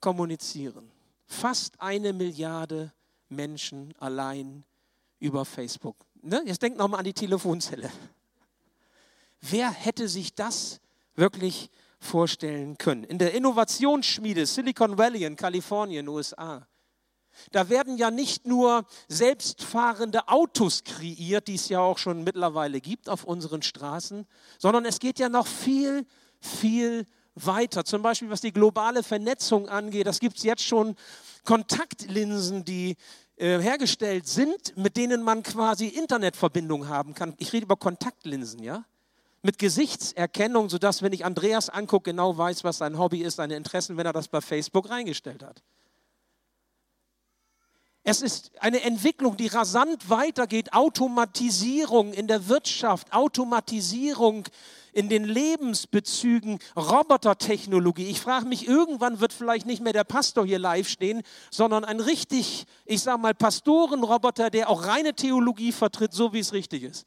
kommunizieren? 0.00 0.90
Fast 1.26 1.80
eine 1.80 2.14
Milliarde 2.14 2.92
Menschen 3.28 3.94
allein 3.98 4.64
über 5.20 5.44
Facebook. 5.44 5.96
Ne? 6.22 6.42
Jetzt 6.46 6.62
denkt 6.62 6.78
nochmal 6.78 7.00
an 7.00 7.04
die 7.04 7.12
Telefonzelle. 7.12 7.90
Wer 9.42 9.70
hätte 9.70 10.08
sich 10.08 10.34
das 10.34 10.80
wirklich 11.14 11.70
vorstellen 12.02 12.76
können. 12.78 13.04
In 13.04 13.18
der 13.18 13.34
Innovationsschmiede 13.34 14.44
Silicon 14.46 14.98
Valley 14.98 15.24
in 15.24 15.36
Kalifornien, 15.36 16.08
USA, 16.08 16.66
da 17.50 17.68
werden 17.68 17.96
ja 17.96 18.10
nicht 18.10 18.46
nur 18.46 18.84
selbstfahrende 19.08 20.28
Autos 20.28 20.84
kreiert, 20.84 21.48
die 21.48 21.54
es 21.54 21.68
ja 21.68 21.80
auch 21.80 21.98
schon 21.98 22.24
mittlerweile 22.24 22.80
gibt 22.80 23.08
auf 23.08 23.24
unseren 23.24 23.62
Straßen, 23.62 24.26
sondern 24.58 24.84
es 24.84 24.98
geht 24.98 25.18
ja 25.18 25.28
noch 25.28 25.46
viel, 25.46 26.04
viel 26.40 27.06
weiter. 27.34 27.84
Zum 27.84 28.02
Beispiel 28.02 28.30
was 28.30 28.42
die 28.42 28.52
globale 28.52 29.02
Vernetzung 29.02 29.68
angeht, 29.68 30.06
das 30.06 30.20
gibt 30.20 30.36
es 30.36 30.42
jetzt 30.42 30.64
schon 30.64 30.96
Kontaktlinsen, 31.44 32.64
die 32.64 32.96
äh, 33.36 33.58
hergestellt 33.58 34.26
sind, 34.26 34.76
mit 34.76 34.96
denen 34.96 35.22
man 35.22 35.42
quasi 35.42 35.86
Internetverbindung 35.86 36.88
haben 36.88 37.14
kann. 37.14 37.34
Ich 37.38 37.52
rede 37.52 37.64
über 37.64 37.76
Kontaktlinsen, 37.76 38.62
ja. 38.62 38.84
Mit 39.42 39.58
Gesichtserkennung, 39.58 40.70
sodass, 40.70 41.02
wenn 41.02 41.12
ich 41.12 41.24
Andreas 41.24 41.68
angucke, 41.68 42.10
genau 42.10 42.38
weiß, 42.38 42.64
was 42.64 42.78
sein 42.78 42.98
Hobby 42.98 43.22
ist, 43.22 43.36
seine 43.36 43.56
Interessen, 43.56 43.96
wenn 43.96 44.06
er 44.06 44.12
das 44.12 44.28
bei 44.28 44.40
Facebook 44.40 44.88
reingestellt 44.88 45.42
hat. 45.42 45.62
Es 48.04 48.20
ist 48.20 48.50
eine 48.60 48.82
Entwicklung, 48.82 49.36
die 49.36 49.46
rasant 49.46 50.10
weitergeht. 50.10 50.72
Automatisierung 50.72 52.12
in 52.12 52.26
der 52.26 52.48
Wirtschaft, 52.48 53.12
Automatisierung 53.12 54.44
in 54.92 55.08
den 55.08 55.24
Lebensbezügen, 55.24 56.58
Robotertechnologie. 56.76 58.06
Ich 58.06 58.20
frage 58.20 58.46
mich, 58.46 58.66
irgendwann 58.66 59.20
wird 59.20 59.32
vielleicht 59.32 59.66
nicht 59.66 59.82
mehr 59.82 59.92
der 59.92 60.04
Pastor 60.04 60.44
hier 60.44 60.58
live 60.58 60.88
stehen, 60.88 61.22
sondern 61.50 61.84
ein 61.84 62.00
richtig, 62.00 62.66
ich 62.86 63.02
sage 63.02 63.18
mal, 63.18 63.34
Pastorenroboter, 63.34 64.50
der 64.50 64.68
auch 64.68 64.86
reine 64.86 65.14
Theologie 65.14 65.70
vertritt, 65.70 66.12
so 66.12 66.32
wie 66.32 66.40
es 66.40 66.52
richtig 66.52 66.82
ist. 66.82 67.06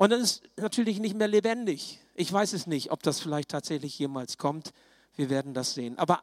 Und 0.00 0.12
dann 0.12 0.22
ist 0.22 0.44
natürlich 0.56 0.98
nicht 0.98 1.14
mehr 1.14 1.28
lebendig. 1.28 2.00
Ich 2.14 2.32
weiß 2.32 2.54
es 2.54 2.66
nicht, 2.66 2.90
ob 2.90 3.02
das 3.02 3.20
vielleicht 3.20 3.50
tatsächlich 3.50 3.98
jemals 3.98 4.38
kommt. 4.38 4.72
Wir 5.14 5.28
werden 5.28 5.52
das 5.52 5.74
sehen. 5.74 5.98
Aber 5.98 6.22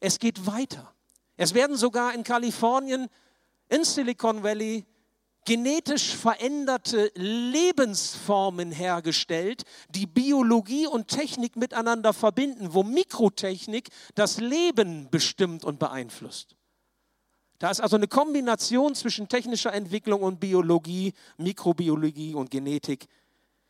es 0.00 0.18
geht 0.18 0.48
weiter. 0.48 0.92
Es 1.36 1.54
werden 1.54 1.76
sogar 1.76 2.12
in 2.12 2.24
Kalifornien, 2.24 3.06
in 3.68 3.84
Silicon 3.84 4.42
Valley, 4.42 4.84
genetisch 5.44 6.16
veränderte 6.16 7.12
Lebensformen 7.14 8.72
hergestellt, 8.72 9.62
die 9.90 10.08
Biologie 10.08 10.88
und 10.88 11.06
Technik 11.06 11.54
miteinander 11.54 12.12
verbinden, 12.12 12.74
wo 12.74 12.82
Mikrotechnik 12.82 13.90
das 14.16 14.40
Leben 14.40 15.08
bestimmt 15.08 15.64
und 15.64 15.78
beeinflusst. 15.78 16.56
Da 17.62 17.70
ist 17.70 17.80
also 17.80 17.94
eine 17.94 18.08
Kombination 18.08 18.96
zwischen 18.96 19.28
technischer 19.28 19.72
Entwicklung 19.72 20.22
und 20.22 20.40
Biologie, 20.40 21.12
Mikrobiologie 21.36 22.34
und 22.34 22.50
Genetik. 22.50 23.06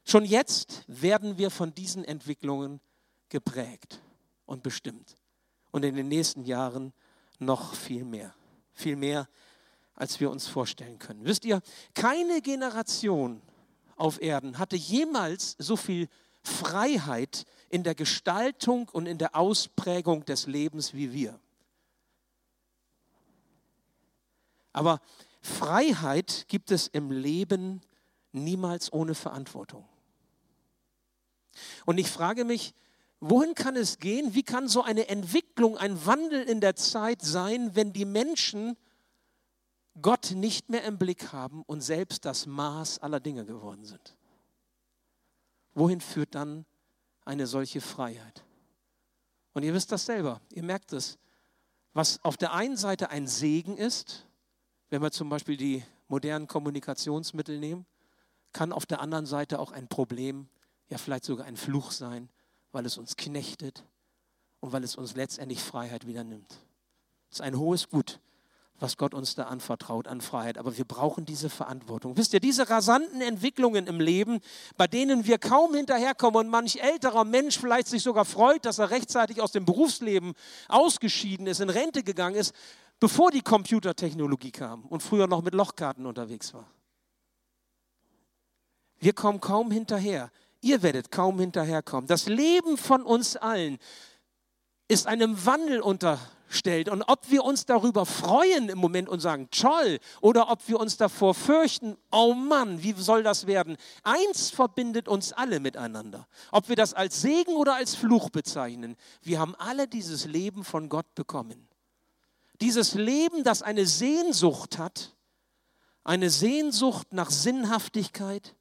Schon 0.07 0.25
jetzt 0.25 0.85
werden 0.87 1.37
wir 1.37 1.51
von 1.51 1.75
diesen 1.75 2.03
Entwicklungen 2.03 2.81
geprägt 3.29 4.01
und 4.47 4.63
bestimmt. 4.63 5.17
Und 5.73 5.85
in 5.85 5.95
den 5.95 6.09
nächsten 6.09 6.47
Jahren 6.47 6.95
noch 7.39 7.75
viel 7.75 8.07
mehr. 8.07 8.35
Viel 8.73 8.97
mehr, 8.97 9.29
als 9.95 10.21
wir 10.21 10.31
uns 10.31 10.47
vorstellen 10.47 10.99
können. 10.99 11.27
Wisst 11.27 11.45
ihr, 11.45 11.61
keine 11.93 12.41
Generation 12.41 13.43
auf 13.97 14.23
Erden 14.23 14.57
hatte 14.57 14.77
jemals 14.77 15.55
so 15.59 15.77
viel 15.77 16.09
Freiheit 16.43 17.45
in 17.69 17.83
der 17.83 17.95
Gestaltung 17.95 18.89
und 18.89 19.05
in 19.05 19.19
der 19.19 19.37
Ausprägung 19.37 20.25
des 20.25 20.47
Lebens 20.47 20.95
wie 20.95 21.13
wir. 21.13 21.39
Aber 24.73 25.01
Freiheit 25.41 26.47
gibt 26.49 26.71
es 26.71 26.89
im 26.89 27.11
Leben 27.11 27.81
niemals 28.33 28.93
ohne 28.93 29.15
Verantwortung. 29.15 29.89
Und 31.85 31.99
ich 31.99 32.11
frage 32.11 32.45
mich, 32.45 32.75
Wohin 33.25 33.55
kann 33.55 33.77
es 33.77 34.01
gehen? 34.01 34.35
Wie 34.35 34.43
kann 34.43 34.67
so 34.67 34.83
eine 34.83 35.09
Entwicklung, 35.09 35.79
ein 35.79 36.05
Wandel 36.07 36.43
in 36.43 36.61
der 36.61 36.75
Zeit 36.75 37.23
sein, 37.23 37.77
wenn 37.77 37.93
die 37.93 38.05
Menschen 38.05 38.77
Gott 40.01 40.33
nicht 40.33 40.71
mehr 40.71 40.83
im 40.83 40.99
Blick 40.99 41.33
haben 41.33 41.63
und 41.63 41.83
selbst 41.83 42.25
das 42.25 42.47
Maß 42.47 42.99
aller 42.99 43.21
Dinge 43.21 43.45
geworden 43.45 43.85
sind? 43.85 44.17
Wohin 45.75 46.01
führt 46.01 46.35
dann 46.35 46.67
eine 47.25 47.47
solche 47.47 47.81
Freiheit? 47.81 48.43
Und 49.53 49.63
ihr 49.63 49.73
wisst 49.73 49.93
das 49.93 50.05
selber, 50.05 50.41
ihr 50.51 50.65
merkt 50.65 50.93
es, 50.93 51.17
was 51.93 52.19
auf 52.25 52.37
der 52.37 52.53
einen 52.53 52.77
Seite 52.77 53.11
ein 53.11 53.29
Segen 53.29 53.77
ist, 53.77 54.27
wenn 54.93 55.01
wir 55.01 55.11
zum 55.11 55.31
Beispiel 55.31 55.57
die 55.57 55.83
modernen 56.09 56.47
Kommunikationsmittel 56.47 57.59
nehmen, 57.59 57.87
kann 58.53 58.73
auf 58.73 58.85
der 58.85 59.01
anderen 59.01 59.25
Seite 59.25 59.59
auch 59.59 59.73
ein 59.73 59.89
Problem, 59.89 60.49
ja 60.91 60.99
vielleicht 60.99 61.25
sogar 61.25 61.47
ein 61.47 61.57
Fluch 61.57 61.93
sein, 61.93 62.29
weil 62.73 62.85
es 62.85 62.99
uns 62.99 63.17
knechtet 63.17 63.85
und 64.61 64.73
weil 64.73 64.85
es 64.85 64.95
uns 64.95 65.17
letztendlich 65.17 65.63
Freiheit 65.63 66.07
wieder 66.07 66.25
nimmt. 66.25 66.51
Das 67.31 67.39
ist 67.39 67.41
ein 67.41 67.59
hohes 67.59 67.89
Gut, 67.89 68.21
was 68.81 68.99
Gott 68.99 69.15
uns 69.15 69.35
da 69.35 69.45
anvertraut 69.45 70.07
an 70.09 70.21
Freiheit. 70.21 70.59
Aber 70.59 70.77
wir 70.77 70.85
brauchen 70.85 71.25
diese 71.25 71.49
Verantwortung. 71.49 72.19
Wisst 72.19 72.35
ihr, 72.35 72.41
diese 72.41 72.69
rasanten 72.69 73.23
Entwicklungen 73.23 73.87
im 73.87 73.99
Leben, 73.99 74.41
bei 74.77 74.87
denen 74.87 75.25
wir 75.25 75.39
kaum 75.39 75.75
hinterherkommen 75.75 76.39
und 76.39 76.49
manch 76.51 76.83
älterer 76.83 77.25
Mensch 77.25 77.59
vielleicht 77.59 77.87
sich 77.87 78.03
sogar 78.03 78.27
freut, 78.27 78.67
dass 78.67 78.79
er 78.79 78.91
rechtzeitig 78.91 79.41
aus 79.41 79.53
dem 79.53 79.65
Berufsleben 79.65 80.35
ausgeschieden 80.69 81.47
ist, 81.47 81.61
in 81.61 81.71
Rente 81.71 82.03
gegangen 82.03 82.37
ist, 82.37 82.55
bevor 83.03 83.33
die 83.33 83.41
Computertechnologie 83.41 84.53
kam 84.53 84.85
und 84.85 85.03
früher 85.03 85.27
noch 85.27 85.43
mit 85.43 85.55
Lochkarten 85.55 86.07
unterwegs 86.07 86.55
war. 86.55 86.69
Wir 89.01 89.13
kommen 89.13 89.41
kaum 89.41 89.73
hinterher. 89.73 90.31
Ihr 90.61 90.85
werdet 90.85 91.11
kaum 91.11 91.41
hinterherkommen. 91.41 92.07
Das 92.07 92.29
Leben 92.29 92.77
von 92.77 93.03
uns 93.03 93.37
allen 93.37 93.79
ist 94.87 95.09
einem 95.09 95.45
Wandel 95.45 95.81
unterstellt. 95.81 96.89
Und 96.89 97.03
ob 97.03 97.29
wir 97.29 97.43
uns 97.43 97.67
darüber 97.67 98.07
freuen 98.07 98.69
im 98.69 98.79
Moment 98.79 99.09
und 99.09 99.19
sagen, 99.19 99.49
toll, 99.51 99.99
oder 100.21 100.49
ob 100.49 100.69
wir 100.69 100.79
uns 100.79 100.97
davor 100.97 101.35
fürchten, 101.35 101.97
oh 102.13 102.35
Mann, 102.35 102.85
wie 102.85 102.93
soll 102.93 103.25
das 103.25 103.49
werden? 103.49 103.79
Eins 104.05 104.51
verbindet 104.51 105.09
uns 105.09 105.33
alle 105.33 105.59
miteinander. 105.59 106.29
Ob 106.53 106.69
wir 106.69 106.77
das 106.77 106.95
als 106.95 107.21
Segen 107.21 107.57
oder 107.57 107.75
als 107.75 107.97
Fluch 107.97 108.31
bezeichnen. 108.31 108.95
Wir 109.23 109.41
haben 109.41 109.57
alle 109.57 109.89
dieses 109.89 110.27
Leben 110.27 110.63
von 110.63 110.89
Gott 110.89 111.13
bekommen. 111.17 111.67
Dieses 112.61 112.95
Leben, 112.95 113.45
das 113.45 113.63
eine 113.63 113.87
Sehnsucht 113.87 114.79
hat, 114.79 115.17
eine 116.05 116.31
Sehnsucht 116.31 117.13
nach 117.13 117.31
Sinnhaftigkeit, 117.31 118.55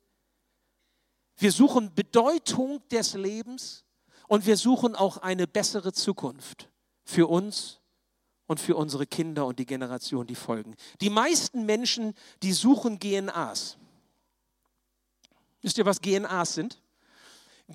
wir 1.38 1.52
suchen 1.52 1.94
Bedeutung 1.94 2.88
des 2.90 3.16
Lebens 3.16 3.84
und 4.28 4.46
wir 4.46 4.58
suchen 4.58 4.96
auch 4.96 5.18
eine 5.18 5.48
bessere 5.48 5.92
Zukunft 5.92 6.70
für 7.04 7.28
uns 7.28 7.80
und 8.46 8.60
für 8.60 8.76
unsere 8.76 9.08
Kinder 9.08 9.46
und 9.46 9.58
die 9.60 9.66
Generation, 9.66 10.28
die 10.28 10.36
folgen. 10.36 10.76
Die 11.00 11.10
meisten 11.10 11.66
Menschen, 11.66 12.14
die 12.44 12.54
suchen 12.54 13.00
GNAs. 13.00 13.78
Wisst 15.62 15.78
ihr, 15.78 15.86
was 15.86 16.02
GNAs 16.02 16.54
sind? 16.54 16.82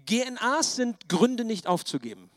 GNAs 0.04 0.76
sind 0.76 1.08
Gründe 1.08 1.44
nicht 1.44 1.66
aufzugeben. 1.66 2.30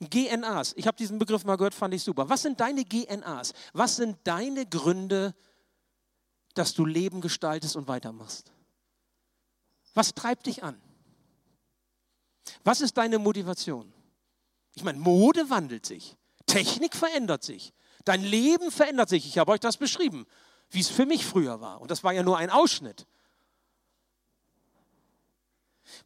GNAs, 0.00 0.74
ich 0.76 0.86
habe 0.86 0.96
diesen 0.96 1.18
Begriff 1.18 1.44
mal 1.44 1.56
gehört, 1.56 1.74
fand 1.74 1.94
ich 1.94 2.02
super. 2.02 2.28
Was 2.28 2.42
sind 2.42 2.60
deine 2.60 2.84
GNAs? 2.84 3.54
Was 3.72 3.96
sind 3.96 4.18
deine 4.24 4.66
Gründe, 4.66 5.34
dass 6.54 6.74
du 6.74 6.84
Leben 6.84 7.20
gestaltest 7.20 7.76
und 7.76 7.88
weitermachst? 7.88 8.52
Was 9.94 10.14
treibt 10.14 10.46
dich 10.46 10.62
an? 10.62 10.80
Was 12.64 12.80
ist 12.82 12.98
deine 12.98 13.18
Motivation? 13.18 13.92
Ich 14.74 14.84
meine, 14.84 14.98
Mode 14.98 15.48
wandelt 15.48 15.86
sich, 15.86 16.16
Technik 16.44 16.94
verändert 16.94 17.42
sich, 17.42 17.72
dein 18.04 18.22
Leben 18.22 18.70
verändert 18.70 19.08
sich. 19.08 19.26
Ich 19.26 19.38
habe 19.38 19.52
euch 19.52 19.60
das 19.60 19.78
beschrieben, 19.78 20.26
wie 20.70 20.80
es 20.80 20.88
für 20.88 21.06
mich 21.06 21.24
früher 21.24 21.62
war. 21.62 21.80
Und 21.80 21.90
das 21.90 22.04
war 22.04 22.12
ja 22.12 22.22
nur 22.22 22.36
ein 22.36 22.50
Ausschnitt. 22.50 23.06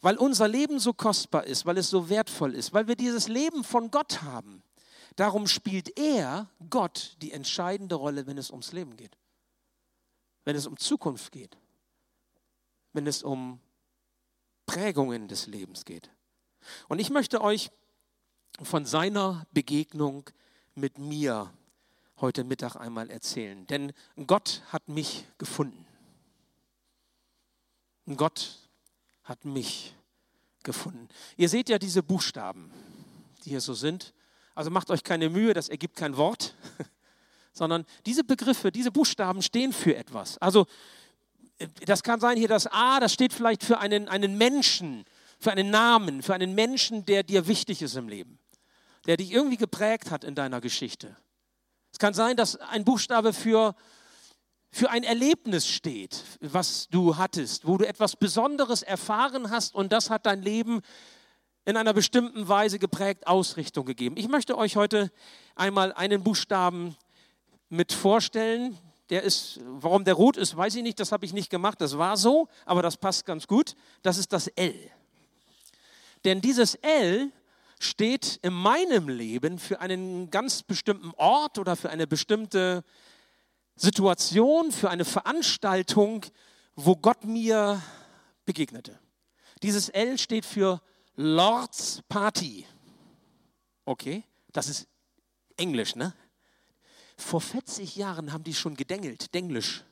Weil 0.00 0.16
unser 0.16 0.48
Leben 0.48 0.78
so 0.78 0.92
kostbar 0.92 1.44
ist, 1.44 1.66
weil 1.66 1.78
es 1.78 1.90
so 1.90 2.08
wertvoll 2.08 2.54
ist, 2.54 2.72
weil 2.72 2.88
wir 2.88 2.96
dieses 2.96 3.28
Leben 3.28 3.64
von 3.64 3.90
Gott 3.90 4.22
haben. 4.22 4.62
Darum 5.16 5.46
spielt 5.46 5.98
er, 5.98 6.48
Gott, 6.70 7.16
die 7.20 7.32
entscheidende 7.32 7.96
Rolle, 7.96 8.26
wenn 8.26 8.38
es 8.38 8.50
ums 8.50 8.72
Leben 8.72 8.96
geht. 8.96 9.16
Wenn 10.44 10.56
es 10.56 10.66
um 10.66 10.76
Zukunft 10.76 11.32
geht. 11.32 11.56
Wenn 12.92 13.06
es 13.06 13.22
um 13.22 13.60
Prägungen 14.66 15.28
des 15.28 15.46
Lebens 15.46 15.84
geht. 15.84 16.10
Und 16.88 16.98
ich 17.00 17.10
möchte 17.10 17.40
euch 17.40 17.70
von 18.62 18.84
seiner 18.84 19.46
Begegnung 19.52 20.30
mit 20.74 20.98
mir 20.98 21.52
heute 22.20 22.44
Mittag 22.44 22.76
einmal 22.76 23.10
erzählen. 23.10 23.66
Denn 23.66 23.92
Gott 24.26 24.62
hat 24.68 24.88
mich 24.88 25.26
gefunden. 25.38 25.86
Gott 28.16 28.69
hat 29.24 29.44
mich 29.44 29.94
gefunden. 30.62 31.08
Ihr 31.36 31.48
seht 31.48 31.68
ja 31.68 31.78
diese 31.78 32.02
Buchstaben, 32.02 32.70
die 33.44 33.50
hier 33.50 33.60
so 33.60 33.74
sind. 33.74 34.12
Also 34.54 34.70
macht 34.70 34.90
euch 34.90 35.02
keine 35.02 35.30
Mühe, 35.30 35.54
das 35.54 35.68
ergibt 35.68 35.96
kein 35.96 36.16
Wort, 36.16 36.54
sondern 37.52 37.86
diese 38.06 38.24
Begriffe, 38.24 38.70
diese 38.70 38.90
Buchstaben 38.90 39.42
stehen 39.42 39.72
für 39.72 39.96
etwas. 39.96 40.38
Also 40.38 40.66
das 41.84 42.02
kann 42.02 42.20
sein 42.20 42.36
hier 42.36 42.48
das 42.48 42.66
A, 42.66 43.00
das 43.00 43.12
steht 43.12 43.32
vielleicht 43.32 43.64
für 43.64 43.78
einen, 43.78 44.08
einen 44.08 44.38
Menschen, 44.38 45.04
für 45.38 45.52
einen 45.52 45.70
Namen, 45.70 46.22
für 46.22 46.34
einen 46.34 46.54
Menschen, 46.54 47.04
der 47.04 47.22
dir 47.22 47.46
wichtig 47.46 47.82
ist 47.82 47.96
im 47.96 48.08
Leben, 48.08 48.38
der 49.06 49.16
dich 49.16 49.32
irgendwie 49.32 49.56
geprägt 49.56 50.10
hat 50.10 50.24
in 50.24 50.34
deiner 50.34 50.60
Geschichte. 50.60 51.16
Es 51.92 51.98
kann 51.98 52.14
sein, 52.14 52.36
dass 52.36 52.56
ein 52.56 52.84
Buchstabe 52.84 53.32
für, 53.32 53.74
für 54.70 54.90
ein 54.90 55.02
Erlebnis 55.02 55.66
steht, 55.66 56.22
was 56.40 56.88
du 56.88 57.16
hattest, 57.16 57.66
wo 57.66 57.76
du 57.76 57.86
etwas 57.86 58.16
Besonderes 58.16 58.82
erfahren 58.82 59.50
hast 59.50 59.74
und 59.74 59.92
das 59.92 60.10
hat 60.10 60.26
dein 60.26 60.42
Leben 60.42 60.80
in 61.64 61.76
einer 61.76 61.92
bestimmten 61.92 62.48
Weise 62.48 62.78
geprägt, 62.78 63.26
Ausrichtung 63.26 63.84
gegeben. 63.84 64.16
Ich 64.16 64.28
möchte 64.28 64.56
euch 64.56 64.76
heute 64.76 65.10
einmal 65.56 65.92
einen 65.92 66.22
Buchstaben 66.22 66.96
mit 67.68 67.92
vorstellen, 67.92 68.78
Der 69.10 69.24
ist, 69.24 69.58
warum 69.64 70.04
der 70.04 70.14
rot 70.14 70.36
ist, 70.36 70.56
weiß 70.56 70.76
ich 70.76 70.84
nicht, 70.84 71.00
das 71.00 71.10
habe 71.10 71.26
ich 71.26 71.32
nicht 71.32 71.50
gemacht, 71.50 71.80
das 71.80 71.98
war 71.98 72.16
so, 72.16 72.48
aber 72.64 72.80
das 72.80 72.96
passt 72.96 73.26
ganz 73.26 73.48
gut. 73.48 73.74
Das 74.02 74.18
ist 74.18 74.32
das 74.32 74.46
L. 74.46 74.74
Denn 76.24 76.40
dieses 76.40 76.76
L 76.76 77.32
steht 77.80 78.38
in 78.42 78.52
meinem 78.52 79.08
Leben 79.08 79.58
für 79.58 79.80
einen 79.80 80.30
ganz 80.30 80.62
bestimmten 80.62 81.10
Ort 81.16 81.58
oder 81.58 81.74
für 81.74 81.90
eine 81.90 82.06
bestimmte 82.06 82.84
Situation, 83.80 84.72
für 84.72 84.90
eine 84.90 85.06
Veranstaltung, 85.06 86.26
wo 86.76 86.96
Gott 86.96 87.24
mir 87.24 87.80
begegnete. 88.44 88.98
Dieses 89.62 89.88
L 89.88 90.18
steht 90.18 90.44
für 90.44 90.82
Lord's 91.16 92.02
Party. 92.08 92.66
Okay, 93.86 94.24
das 94.52 94.68
ist 94.68 94.86
Englisch, 95.56 95.96
ne? 95.96 96.14
Vor 97.16 97.40
40 97.40 97.96
Jahren 97.96 98.32
haben 98.32 98.44
die 98.44 98.54
schon 98.54 98.74
gedengelt, 98.76 99.34
Denglisch. 99.34 99.84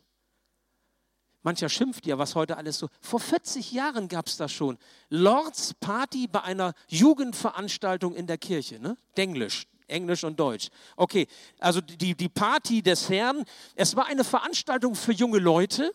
Mancher 1.42 1.68
schimpft 1.68 2.04
ja, 2.06 2.18
was 2.18 2.34
heute 2.34 2.58
alles 2.58 2.78
so. 2.78 2.88
Vor 3.00 3.20
40 3.20 3.72
Jahren 3.72 4.08
gab 4.08 4.26
es 4.26 4.36
das 4.36 4.52
schon. 4.52 4.76
Lords 5.08 5.72
Party 5.74 6.26
bei 6.26 6.42
einer 6.42 6.74
Jugendveranstaltung 6.88 8.14
in 8.14 8.26
der 8.26 8.36
Kirche, 8.36 8.78
ne? 8.80 8.98
Denglisch, 9.16 9.66
Englisch 9.88 10.24
und 10.24 10.38
Deutsch. 10.38 10.68
Okay, 10.96 11.26
also 11.58 11.80
die, 11.80 12.14
die 12.14 12.28
Party 12.28 12.82
des 12.82 13.08
Herrn. 13.08 13.44
Es 13.74 13.96
war 13.96 14.06
eine 14.06 14.24
Veranstaltung 14.24 14.94
für 14.94 15.12
junge 15.12 15.38
Leute 15.38 15.92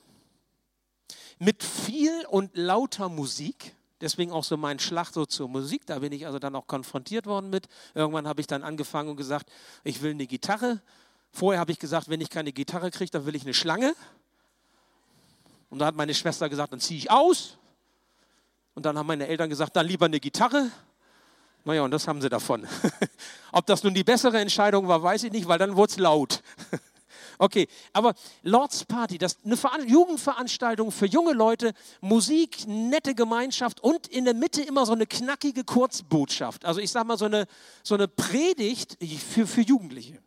mit 1.39 1.63
viel 1.63 2.25
und 2.27 2.55
lauter 2.55 3.09
Musik. 3.09 3.75
Deswegen 4.01 4.31
auch 4.31 4.43
so 4.43 4.57
mein 4.57 4.79
Schlag 4.79 5.13
so 5.13 5.25
zur 5.25 5.47
Musik. 5.47 5.85
Da 5.85 5.99
bin 5.99 6.11
ich 6.11 6.25
also 6.25 6.39
dann 6.39 6.55
auch 6.55 6.67
konfrontiert 6.67 7.25
worden 7.25 7.49
mit. 7.49 7.67
Irgendwann 7.93 8.27
habe 8.27 8.41
ich 8.41 8.47
dann 8.47 8.63
angefangen 8.63 9.09
und 9.09 9.15
gesagt, 9.15 9.49
ich 9.83 10.01
will 10.01 10.11
eine 10.11 10.27
Gitarre. 10.27 10.81
Vorher 11.31 11.59
habe 11.59 11.71
ich 11.71 11.79
gesagt, 11.79 12.09
wenn 12.09 12.19
ich 12.21 12.29
keine 12.29 12.51
Gitarre 12.51 12.91
kriege, 12.91 13.11
dann 13.11 13.25
will 13.25 13.35
ich 13.35 13.43
eine 13.43 13.53
Schlange. 13.53 13.95
Und 15.69 15.79
da 15.79 15.85
hat 15.85 15.95
meine 15.95 16.13
Schwester 16.13 16.49
gesagt, 16.49 16.73
dann 16.73 16.79
ziehe 16.79 16.97
ich 16.97 17.09
aus. 17.09 17.57
Und 18.75 18.85
dann 18.85 18.97
haben 18.97 19.07
meine 19.07 19.27
Eltern 19.27 19.49
gesagt, 19.49 19.75
dann 19.75 19.87
lieber 19.87 20.05
eine 20.05 20.19
Gitarre. 20.19 20.69
Naja, 21.65 21.83
und 21.83 21.91
das 21.91 22.07
haben 22.07 22.21
sie 22.21 22.29
davon. 22.29 22.67
Ob 23.51 23.65
das 23.65 23.83
nun 23.83 23.93
die 23.93 24.03
bessere 24.03 24.39
Entscheidung 24.39 24.87
war, 24.87 25.01
weiß 25.01 25.23
ich 25.23 25.31
nicht, 25.31 25.47
weil 25.47 25.57
dann 25.57 25.75
wurde 25.75 25.91
es 25.91 25.97
laut. 25.97 26.41
Okay, 27.39 27.67
aber 27.93 28.13
Lord's 28.43 28.85
Party, 28.85 29.17
das 29.17 29.33
ist 29.43 29.65
eine 29.65 29.85
Jugendveranstaltung 29.85 30.91
für 30.91 31.07
junge 31.07 31.33
Leute, 31.33 31.73
Musik, 31.99 32.67
nette 32.67 33.15
Gemeinschaft 33.15 33.79
und 33.81 34.07
in 34.07 34.25
der 34.25 34.33
Mitte 34.33 34.61
immer 34.61 34.85
so 34.85 34.93
eine 34.93 35.07
knackige 35.07 35.63
Kurzbotschaft. 35.63 36.63
Also 36.63 36.79
ich 36.79 36.91
sage 36.91 37.07
mal 37.07 37.17
so 37.17 37.25
eine, 37.25 37.47
so 37.81 37.95
eine 37.95 38.07
Predigt 38.07 38.97
für, 39.33 39.47
für 39.47 39.61
Jugendliche. 39.61 40.19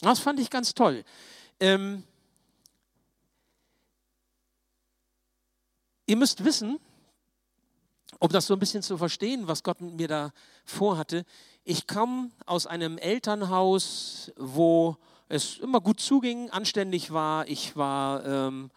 Das 0.00 0.18
fand 0.18 0.40
ich 0.40 0.50
ganz 0.50 0.74
toll. 0.74 1.04
Ähm, 1.58 2.02
ihr 6.06 6.16
müsst 6.16 6.44
wissen, 6.44 6.78
um 8.22 8.28
das 8.28 8.46
so 8.46 8.54
ein 8.54 8.60
bisschen 8.60 8.84
zu 8.84 8.96
verstehen, 8.96 9.48
was 9.48 9.64
Gott 9.64 9.80
mit 9.80 9.94
mir 9.94 10.06
da 10.06 10.32
vorhatte, 10.64 11.24
ich 11.64 11.88
komme 11.88 12.30
aus 12.46 12.68
einem 12.68 12.96
Elternhaus, 12.96 14.30
wo 14.36 14.96
es 15.28 15.58
immer 15.58 15.80
gut 15.80 15.98
zuging, 15.98 16.48
anständig 16.50 17.12
war. 17.12 17.48
Ich 17.48 17.74
war 17.74 18.24
ähm, 18.24 18.70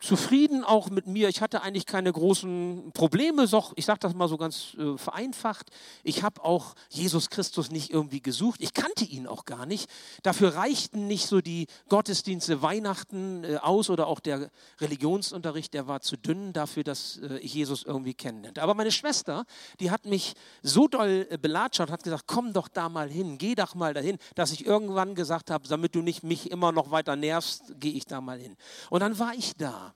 zufrieden 0.00 0.64
auch 0.64 0.90
mit 0.90 1.06
mir. 1.06 1.28
Ich 1.28 1.40
hatte 1.40 1.62
eigentlich 1.62 1.86
keine 1.86 2.12
großen 2.12 2.92
Probleme. 2.92 3.44
Ich 3.76 3.86
sage 3.86 3.98
das 4.00 4.14
mal 4.14 4.28
so 4.28 4.36
ganz 4.36 4.74
äh, 4.78 4.98
vereinfacht. 4.98 5.70
Ich 6.02 6.22
habe 6.22 6.44
auch 6.44 6.74
Jesus 6.90 7.30
Christus 7.30 7.70
nicht 7.70 7.90
irgendwie 7.90 8.20
gesucht. 8.20 8.60
Ich 8.62 8.74
kannte 8.74 9.04
ihn 9.04 9.26
auch 9.26 9.44
gar 9.44 9.66
nicht. 9.66 9.90
Dafür 10.22 10.54
reichten 10.54 11.06
nicht 11.06 11.26
so 11.26 11.40
die 11.40 11.66
Gottesdienste 11.88 12.62
Weihnachten 12.62 13.44
äh, 13.44 13.56
aus 13.56 13.88
oder 13.88 14.06
auch 14.06 14.20
der 14.20 14.50
Religionsunterricht, 14.80 15.72
der 15.72 15.86
war 15.86 16.00
zu 16.00 16.16
dünn 16.16 16.52
dafür, 16.52 16.84
dass 16.84 17.18
äh, 17.18 17.38
ich 17.38 17.54
Jesus 17.54 17.84
irgendwie 17.84 18.14
kennenlernte. 18.14 18.62
Aber 18.62 18.74
meine 18.74 18.92
Schwester, 18.92 19.44
die 19.80 19.90
hat 19.90 20.04
mich 20.04 20.34
so 20.62 20.88
doll 20.88 21.26
belatschert, 21.40 21.90
hat 21.90 22.02
gesagt, 22.02 22.24
komm 22.26 22.52
doch 22.52 22.68
da 22.68 22.88
mal 22.88 23.08
hin, 23.08 23.38
geh 23.38 23.54
doch 23.54 23.74
mal 23.74 23.94
dahin, 23.94 24.18
dass 24.34 24.52
ich 24.52 24.66
irgendwann 24.66 25.14
gesagt 25.14 25.50
habe, 25.50 25.66
damit 25.68 25.94
du 25.94 26.02
nicht 26.02 26.22
mich 26.22 26.50
immer 26.50 26.72
noch 26.72 26.90
weiter 26.90 27.16
nervst, 27.16 27.74
gehe 27.80 27.92
ich 27.92 28.04
da 28.04 28.20
mal 28.20 28.38
hin. 28.38 28.56
Und 28.90 29.00
dann 29.00 29.18
war 29.18 29.34
ich 29.34 29.54
da 29.70 29.94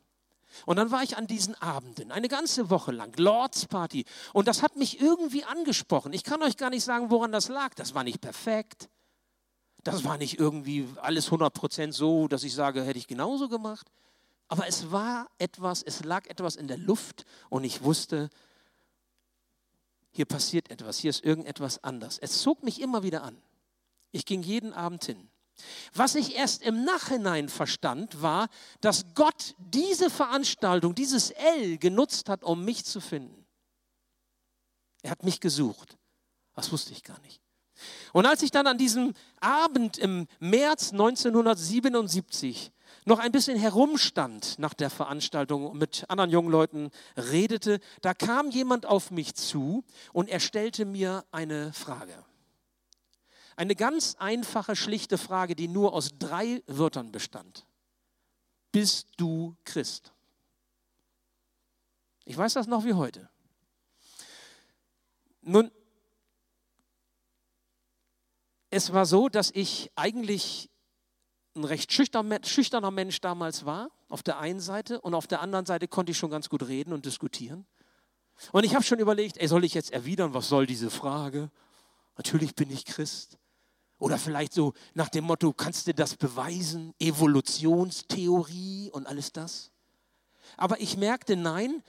und 0.66 0.76
dann 0.76 0.90
war 0.90 1.02
ich 1.02 1.16
an 1.16 1.26
diesen 1.26 1.54
Abenden, 1.60 2.12
eine 2.12 2.28
ganze 2.28 2.70
Woche 2.70 2.92
lang, 2.92 3.12
Lords 3.16 3.66
Party. 3.66 4.04
Und 4.32 4.48
das 4.48 4.62
hat 4.62 4.76
mich 4.76 5.00
irgendwie 5.00 5.44
angesprochen. 5.44 6.12
Ich 6.12 6.24
kann 6.24 6.42
euch 6.42 6.56
gar 6.56 6.70
nicht 6.70 6.84
sagen, 6.84 7.10
woran 7.10 7.32
das 7.32 7.48
lag. 7.48 7.74
Das 7.74 7.94
war 7.94 8.04
nicht 8.04 8.20
perfekt. 8.20 8.88
Das 9.82 10.04
war 10.04 10.16
nicht 10.16 10.38
irgendwie 10.38 10.88
alles 11.02 11.30
100% 11.30 11.92
so, 11.92 12.26
dass 12.28 12.42
ich 12.44 12.54
sage, 12.54 12.82
hätte 12.82 12.98
ich 12.98 13.06
genauso 13.06 13.48
gemacht. 13.48 13.90
Aber 14.48 14.66
es 14.66 14.90
war 14.90 15.28
etwas, 15.38 15.82
es 15.82 16.04
lag 16.04 16.26
etwas 16.26 16.56
in 16.56 16.68
der 16.68 16.78
Luft 16.78 17.26
und 17.50 17.64
ich 17.64 17.82
wusste, 17.82 18.30
hier 20.12 20.24
passiert 20.24 20.70
etwas, 20.70 20.98
hier 20.98 21.10
ist 21.10 21.24
irgendetwas 21.24 21.82
anders. 21.82 22.18
Es 22.18 22.40
zog 22.40 22.62
mich 22.62 22.80
immer 22.80 23.02
wieder 23.02 23.24
an. 23.24 23.37
Ich 24.12 24.24
ging 24.24 24.42
jeden 24.42 24.72
Abend 24.72 25.04
hin. 25.04 25.28
Was 25.94 26.14
ich 26.14 26.36
erst 26.36 26.62
im 26.62 26.84
Nachhinein 26.84 27.48
verstand, 27.48 28.22
war, 28.22 28.48
dass 28.80 29.14
Gott 29.14 29.54
diese 29.58 30.10
Veranstaltung, 30.10 30.94
dieses 30.94 31.30
L 31.30 31.78
genutzt 31.78 32.28
hat, 32.28 32.42
um 32.42 32.64
mich 32.64 32.84
zu 32.84 33.00
finden. 33.00 33.46
Er 35.02 35.10
hat 35.10 35.22
mich 35.22 35.40
gesucht. 35.40 35.96
Das 36.54 36.72
wusste 36.72 36.92
ich 36.92 37.02
gar 37.02 37.20
nicht. 37.20 37.40
Und 38.12 38.26
als 38.26 38.42
ich 38.42 38.50
dann 38.50 38.66
an 38.66 38.78
diesem 38.78 39.14
Abend 39.40 39.98
im 39.98 40.26
März 40.38 40.92
1977 40.92 42.72
noch 43.04 43.18
ein 43.18 43.32
bisschen 43.32 43.58
herumstand 43.58 44.58
nach 44.58 44.74
der 44.74 44.88
Veranstaltung 44.88 45.66
und 45.66 45.78
mit 45.78 46.04
anderen 46.08 46.30
jungen 46.30 46.50
Leuten 46.50 46.90
redete, 47.16 47.80
da 48.00 48.14
kam 48.14 48.50
jemand 48.50 48.86
auf 48.86 49.10
mich 49.10 49.34
zu 49.34 49.84
und 50.12 50.28
er 50.28 50.40
stellte 50.40 50.84
mir 50.84 51.24
eine 51.32 51.72
Frage. 51.72 52.24
Eine 53.56 53.76
ganz 53.76 54.16
einfache, 54.18 54.74
schlichte 54.74 55.18
Frage, 55.18 55.54
die 55.54 55.68
nur 55.68 55.92
aus 55.92 56.10
drei 56.18 56.62
Wörtern 56.66 57.12
bestand. 57.12 57.66
Bist 58.72 59.08
du 59.16 59.56
Christ? 59.64 60.12
Ich 62.24 62.36
weiß 62.36 62.54
das 62.54 62.66
noch 62.66 62.84
wie 62.84 62.94
heute. 62.94 63.28
Nun, 65.42 65.70
es 68.70 68.92
war 68.92 69.06
so, 69.06 69.28
dass 69.28 69.50
ich 69.52 69.92
eigentlich 69.94 70.70
ein 71.54 71.64
recht 71.64 71.92
schüchterner 71.92 72.90
Mensch 72.90 73.20
damals 73.20 73.64
war, 73.64 73.90
auf 74.08 74.24
der 74.24 74.40
einen 74.40 74.58
Seite, 74.58 75.00
und 75.00 75.14
auf 75.14 75.28
der 75.28 75.40
anderen 75.40 75.66
Seite 75.66 75.86
konnte 75.86 76.10
ich 76.10 76.18
schon 76.18 76.30
ganz 76.30 76.48
gut 76.48 76.66
reden 76.66 76.92
und 76.92 77.06
diskutieren. 77.06 77.66
Und 78.50 78.64
ich 78.64 78.74
habe 78.74 78.84
schon 78.84 78.98
überlegt, 78.98 79.36
ey, 79.36 79.46
soll 79.46 79.64
ich 79.64 79.74
jetzt 79.74 79.92
erwidern, 79.92 80.34
was 80.34 80.48
soll 80.48 80.66
diese 80.66 80.90
Frage? 80.90 81.52
Natürlich 82.16 82.56
bin 82.56 82.70
ich 82.70 82.84
Christ. 82.84 83.38
Oder 83.98 84.18
vielleicht 84.18 84.52
so 84.52 84.74
nach 84.94 85.09
dem 85.09 85.24
Motto, 85.24 85.52
kannst 85.52 85.87
du 85.87 85.94
das 85.94 86.16
beweisen? 86.16 86.94
Evolutionstheorie 86.98 88.90
und 88.92 89.07
alles 89.07 89.33
das. 89.33 89.70
Aber 90.57 90.80
ich 90.80 90.96
merkte, 90.96 91.37
nein, 91.37 91.83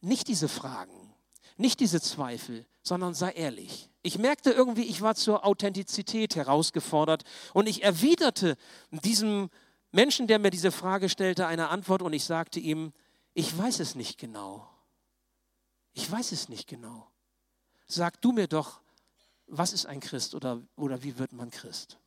nicht 0.00 0.28
diese 0.28 0.48
Fragen, 0.48 1.14
nicht 1.56 1.80
diese 1.80 2.00
Zweifel, 2.00 2.66
sondern 2.82 3.14
sei 3.14 3.30
ehrlich. 3.32 3.90
Ich 4.02 4.18
merkte 4.18 4.50
irgendwie, 4.50 4.84
ich 4.84 5.00
war 5.00 5.14
zur 5.14 5.44
Authentizität 5.44 6.36
herausgefordert 6.36 7.24
und 7.54 7.66
ich 7.66 7.82
erwiderte 7.82 8.56
diesem 8.90 9.50
Menschen, 9.92 10.26
der 10.26 10.38
mir 10.38 10.50
diese 10.50 10.72
Frage 10.72 11.08
stellte, 11.08 11.46
eine 11.46 11.68
Antwort 11.68 12.02
und 12.02 12.12
ich 12.12 12.24
sagte 12.24 12.60
ihm, 12.60 12.92
ich 13.32 13.56
weiß 13.56 13.80
es 13.80 13.94
nicht 13.94 14.18
genau. 14.18 14.68
Ich 15.94 16.10
weiß 16.10 16.32
es 16.32 16.48
nicht 16.48 16.68
genau. 16.68 17.08
Sag 17.86 18.20
du 18.20 18.32
mir 18.32 18.48
doch, 18.48 18.80
was 19.46 19.72
ist 19.72 19.86
ein 19.86 20.00
Christ 20.00 20.34
oder, 20.34 20.60
oder 20.76 21.02
wie 21.02 21.18
wird 21.18 21.32
man 21.32 21.50
Christ? 21.50 21.98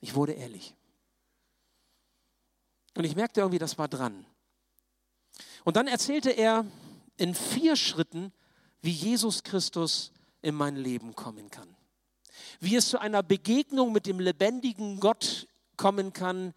Ich 0.00 0.14
wurde 0.14 0.32
ehrlich. 0.32 0.74
Und 2.96 3.04
ich 3.04 3.16
merkte 3.16 3.40
irgendwie, 3.40 3.58
das 3.58 3.78
war 3.78 3.88
dran. 3.88 4.24
Und 5.64 5.76
dann 5.76 5.86
erzählte 5.86 6.30
er 6.30 6.66
in 7.16 7.34
vier 7.34 7.76
Schritten, 7.76 8.32
wie 8.82 8.90
Jesus 8.90 9.42
Christus 9.42 10.12
in 10.42 10.54
mein 10.54 10.76
Leben 10.76 11.14
kommen 11.14 11.50
kann. 11.50 11.76
Wie 12.60 12.76
es 12.76 12.88
zu 12.88 12.98
einer 12.98 13.22
Begegnung 13.22 13.92
mit 13.92 14.06
dem 14.06 14.20
lebendigen 14.20 15.00
Gott 15.00 15.46
kommen 15.76 16.12
kann, 16.12 16.54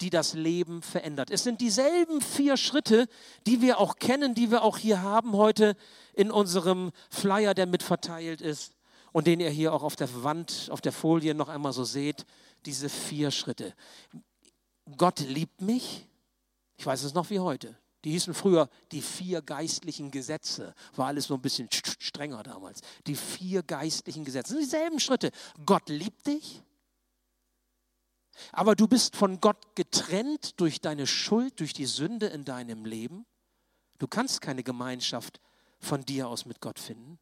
die 0.00 0.10
das 0.10 0.34
Leben 0.34 0.82
verändert. 0.82 1.30
Es 1.30 1.42
sind 1.42 1.60
dieselben 1.60 2.20
vier 2.20 2.56
Schritte, 2.56 3.08
die 3.46 3.62
wir 3.62 3.78
auch 3.78 3.96
kennen, 3.96 4.34
die 4.34 4.50
wir 4.50 4.62
auch 4.62 4.76
hier 4.76 5.02
haben 5.02 5.32
heute 5.32 5.76
in 6.12 6.30
unserem 6.30 6.92
Flyer, 7.08 7.54
der 7.54 7.66
mitverteilt 7.66 8.40
ist 8.42 8.75
und 9.16 9.26
den 9.26 9.40
ihr 9.40 9.48
hier 9.48 9.72
auch 9.72 9.82
auf 9.82 9.96
der 9.96 10.24
Wand, 10.24 10.68
auf 10.70 10.82
der 10.82 10.92
Folie 10.92 11.34
noch 11.34 11.48
einmal 11.48 11.72
so 11.72 11.84
seht, 11.84 12.26
diese 12.66 12.90
vier 12.90 13.30
Schritte. 13.30 13.74
Gott 14.98 15.20
liebt 15.20 15.62
mich, 15.62 16.06
ich 16.76 16.84
weiß 16.84 17.02
es 17.02 17.14
noch 17.14 17.30
wie 17.30 17.40
heute. 17.40 17.78
Die 18.04 18.10
hießen 18.10 18.34
früher 18.34 18.68
die 18.92 19.00
vier 19.00 19.40
geistlichen 19.40 20.10
Gesetze. 20.10 20.74
War 20.96 21.06
alles 21.06 21.28
so 21.28 21.34
ein 21.34 21.40
bisschen 21.40 21.70
strenger 21.72 22.42
damals. 22.42 22.82
Die 23.06 23.14
vier 23.14 23.62
geistlichen 23.62 24.22
Gesetze. 24.26 24.52
Das 24.52 24.60
sind 24.60 24.70
dieselben 24.70 25.00
Schritte. 25.00 25.30
Gott 25.64 25.88
liebt 25.88 26.26
dich. 26.26 26.60
Aber 28.52 28.76
du 28.76 28.86
bist 28.86 29.16
von 29.16 29.40
Gott 29.40 29.76
getrennt 29.76 30.60
durch 30.60 30.82
deine 30.82 31.06
Schuld, 31.06 31.58
durch 31.60 31.72
die 31.72 31.86
Sünde 31.86 32.26
in 32.26 32.44
deinem 32.44 32.84
Leben. 32.84 33.24
Du 33.98 34.08
kannst 34.08 34.42
keine 34.42 34.62
Gemeinschaft 34.62 35.40
von 35.78 36.04
dir 36.04 36.28
aus 36.28 36.44
mit 36.44 36.60
Gott 36.60 36.78
finden. 36.78 37.18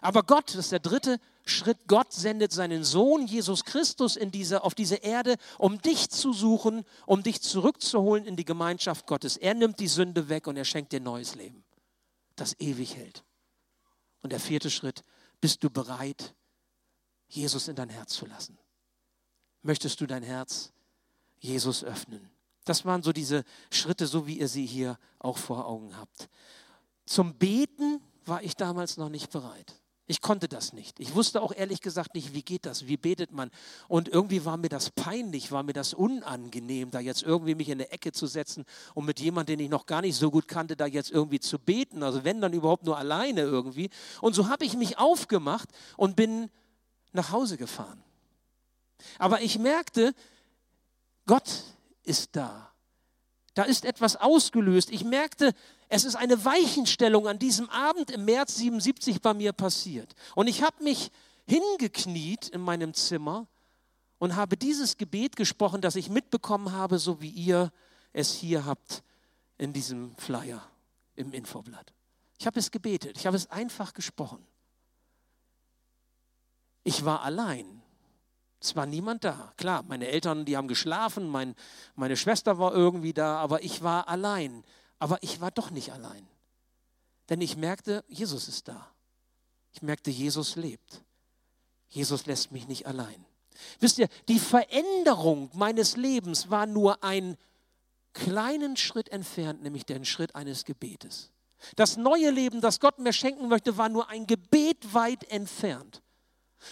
Aber 0.00 0.22
Gott, 0.22 0.50
das 0.50 0.56
ist 0.56 0.72
der 0.72 0.80
dritte 0.80 1.18
Schritt, 1.46 1.78
Gott 1.86 2.12
sendet 2.12 2.52
seinen 2.52 2.84
Sohn 2.84 3.26
Jesus 3.26 3.64
Christus 3.64 4.16
in 4.16 4.30
diese, 4.30 4.64
auf 4.64 4.74
diese 4.74 4.96
Erde, 4.96 5.36
um 5.58 5.80
dich 5.80 6.10
zu 6.10 6.32
suchen, 6.32 6.84
um 7.06 7.22
dich 7.22 7.42
zurückzuholen 7.42 8.24
in 8.24 8.36
die 8.36 8.44
Gemeinschaft 8.44 9.06
Gottes. 9.06 9.36
Er 9.36 9.54
nimmt 9.54 9.80
die 9.80 9.88
Sünde 9.88 10.28
weg 10.28 10.46
und 10.46 10.56
er 10.56 10.64
schenkt 10.64 10.92
dir 10.92 11.00
neues 11.00 11.34
Leben, 11.34 11.64
das 12.36 12.58
ewig 12.60 12.96
hält. 12.96 13.24
Und 14.22 14.30
der 14.30 14.40
vierte 14.40 14.70
Schritt, 14.70 15.02
bist 15.40 15.62
du 15.62 15.68
bereit, 15.68 16.34
Jesus 17.28 17.68
in 17.68 17.76
dein 17.76 17.90
Herz 17.90 18.14
zu 18.14 18.26
lassen? 18.26 18.58
Möchtest 19.62 20.00
du 20.00 20.06
dein 20.06 20.22
Herz 20.22 20.72
Jesus 21.38 21.84
öffnen? 21.84 22.30
Das 22.64 22.86
waren 22.86 23.02
so 23.02 23.12
diese 23.12 23.44
Schritte, 23.70 24.06
so 24.06 24.26
wie 24.26 24.38
ihr 24.38 24.48
sie 24.48 24.64
hier 24.64 24.98
auch 25.18 25.36
vor 25.36 25.66
Augen 25.66 25.96
habt. 25.96 26.30
Zum 27.04 27.34
Beten 27.34 28.00
war 28.26 28.42
ich 28.42 28.56
damals 28.56 28.96
noch 28.96 29.08
nicht 29.08 29.30
bereit. 29.30 29.74
Ich 30.06 30.20
konnte 30.20 30.48
das 30.48 30.74
nicht. 30.74 31.00
Ich 31.00 31.14
wusste 31.14 31.40
auch 31.40 31.52
ehrlich 31.54 31.80
gesagt 31.80 32.14
nicht, 32.14 32.34
wie 32.34 32.42
geht 32.42 32.66
das, 32.66 32.86
wie 32.86 32.98
betet 32.98 33.32
man. 33.32 33.50
Und 33.88 34.08
irgendwie 34.08 34.44
war 34.44 34.58
mir 34.58 34.68
das 34.68 34.90
peinlich, 34.90 35.50
war 35.50 35.62
mir 35.62 35.72
das 35.72 35.94
unangenehm, 35.94 36.90
da 36.90 37.00
jetzt 37.00 37.22
irgendwie 37.22 37.54
mich 37.54 37.70
in 37.70 37.80
eine 37.80 37.90
Ecke 37.90 38.12
zu 38.12 38.26
setzen 38.26 38.66
und 38.92 39.06
mit 39.06 39.18
jemandem, 39.18 39.56
den 39.56 39.64
ich 39.64 39.70
noch 39.70 39.86
gar 39.86 40.02
nicht 40.02 40.16
so 40.16 40.30
gut 40.30 40.46
kannte, 40.46 40.76
da 40.76 40.84
jetzt 40.84 41.10
irgendwie 41.10 41.40
zu 41.40 41.58
beten. 41.58 42.02
Also 42.02 42.22
wenn 42.22 42.42
dann 42.42 42.52
überhaupt 42.52 42.84
nur 42.84 42.98
alleine 42.98 43.40
irgendwie. 43.40 43.88
Und 44.20 44.34
so 44.34 44.48
habe 44.48 44.66
ich 44.66 44.76
mich 44.76 44.98
aufgemacht 44.98 45.70
und 45.96 46.16
bin 46.16 46.50
nach 47.12 47.32
Hause 47.32 47.56
gefahren. 47.56 48.02
Aber 49.18 49.40
ich 49.40 49.58
merkte, 49.58 50.14
Gott 51.24 51.64
ist 52.02 52.36
da. 52.36 52.73
Da 53.54 53.62
ist 53.62 53.84
etwas 53.84 54.16
ausgelöst. 54.16 54.90
Ich 54.90 55.04
merkte, 55.04 55.54
es 55.88 56.04
ist 56.04 56.16
eine 56.16 56.44
Weichenstellung 56.44 57.28
an 57.28 57.38
diesem 57.38 57.70
Abend 57.70 58.10
im 58.10 58.24
März 58.24 58.56
77 58.56 59.22
bei 59.22 59.32
mir 59.32 59.52
passiert. 59.52 60.14
Und 60.34 60.48
ich 60.48 60.62
habe 60.62 60.82
mich 60.82 61.10
hingekniet 61.46 62.48
in 62.48 62.60
meinem 62.60 62.94
Zimmer 62.94 63.46
und 64.18 64.34
habe 64.34 64.56
dieses 64.56 64.96
Gebet 64.96 65.36
gesprochen, 65.36 65.80
das 65.80 65.94
ich 65.94 66.10
mitbekommen 66.10 66.72
habe, 66.72 66.98
so 66.98 67.20
wie 67.20 67.30
ihr 67.30 67.72
es 68.12 68.32
hier 68.32 68.64
habt 68.64 69.02
in 69.56 69.72
diesem 69.72 70.16
Flyer 70.16 70.62
im 71.14 71.32
Infoblatt. 71.32 71.92
Ich 72.38 72.46
habe 72.46 72.58
es 72.58 72.70
gebetet, 72.72 73.16
ich 73.16 73.26
habe 73.26 73.36
es 73.36 73.50
einfach 73.50 73.94
gesprochen. 73.94 74.44
Ich 76.82 77.04
war 77.04 77.22
allein. 77.22 77.83
Es 78.64 78.74
war 78.74 78.86
niemand 78.86 79.24
da. 79.24 79.52
Klar, 79.58 79.82
meine 79.82 80.08
Eltern, 80.08 80.46
die 80.46 80.56
haben 80.56 80.68
geschlafen, 80.68 81.28
mein, 81.28 81.54
meine 81.96 82.16
Schwester 82.16 82.58
war 82.58 82.72
irgendwie 82.72 83.12
da, 83.12 83.36
aber 83.36 83.62
ich 83.62 83.82
war 83.82 84.08
allein. 84.08 84.64
Aber 84.98 85.22
ich 85.22 85.42
war 85.42 85.50
doch 85.50 85.70
nicht 85.70 85.92
allein. 85.92 86.26
Denn 87.28 87.42
ich 87.42 87.58
merkte, 87.58 88.02
Jesus 88.08 88.48
ist 88.48 88.66
da. 88.68 88.90
Ich 89.72 89.82
merkte, 89.82 90.10
Jesus 90.10 90.56
lebt. 90.56 91.02
Jesus 91.88 92.24
lässt 92.24 92.52
mich 92.52 92.66
nicht 92.66 92.86
allein. 92.86 93.26
Wisst 93.80 93.98
ihr, 93.98 94.08
die 94.28 94.38
Veränderung 94.38 95.50
meines 95.52 95.98
Lebens 95.98 96.48
war 96.48 96.64
nur 96.64 97.04
einen 97.04 97.36
kleinen 98.14 98.78
Schritt 98.78 99.10
entfernt, 99.10 99.62
nämlich 99.62 99.84
den 99.84 100.06
Schritt 100.06 100.34
eines 100.34 100.64
Gebetes. 100.64 101.32
Das 101.76 101.98
neue 101.98 102.30
Leben, 102.30 102.62
das 102.62 102.80
Gott 102.80 102.98
mir 102.98 103.12
schenken 103.12 103.48
möchte, 103.48 103.76
war 103.76 103.90
nur 103.90 104.08
ein 104.08 104.26
Gebet 104.26 104.94
weit 104.94 105.24
entfernt. 105.24 106.00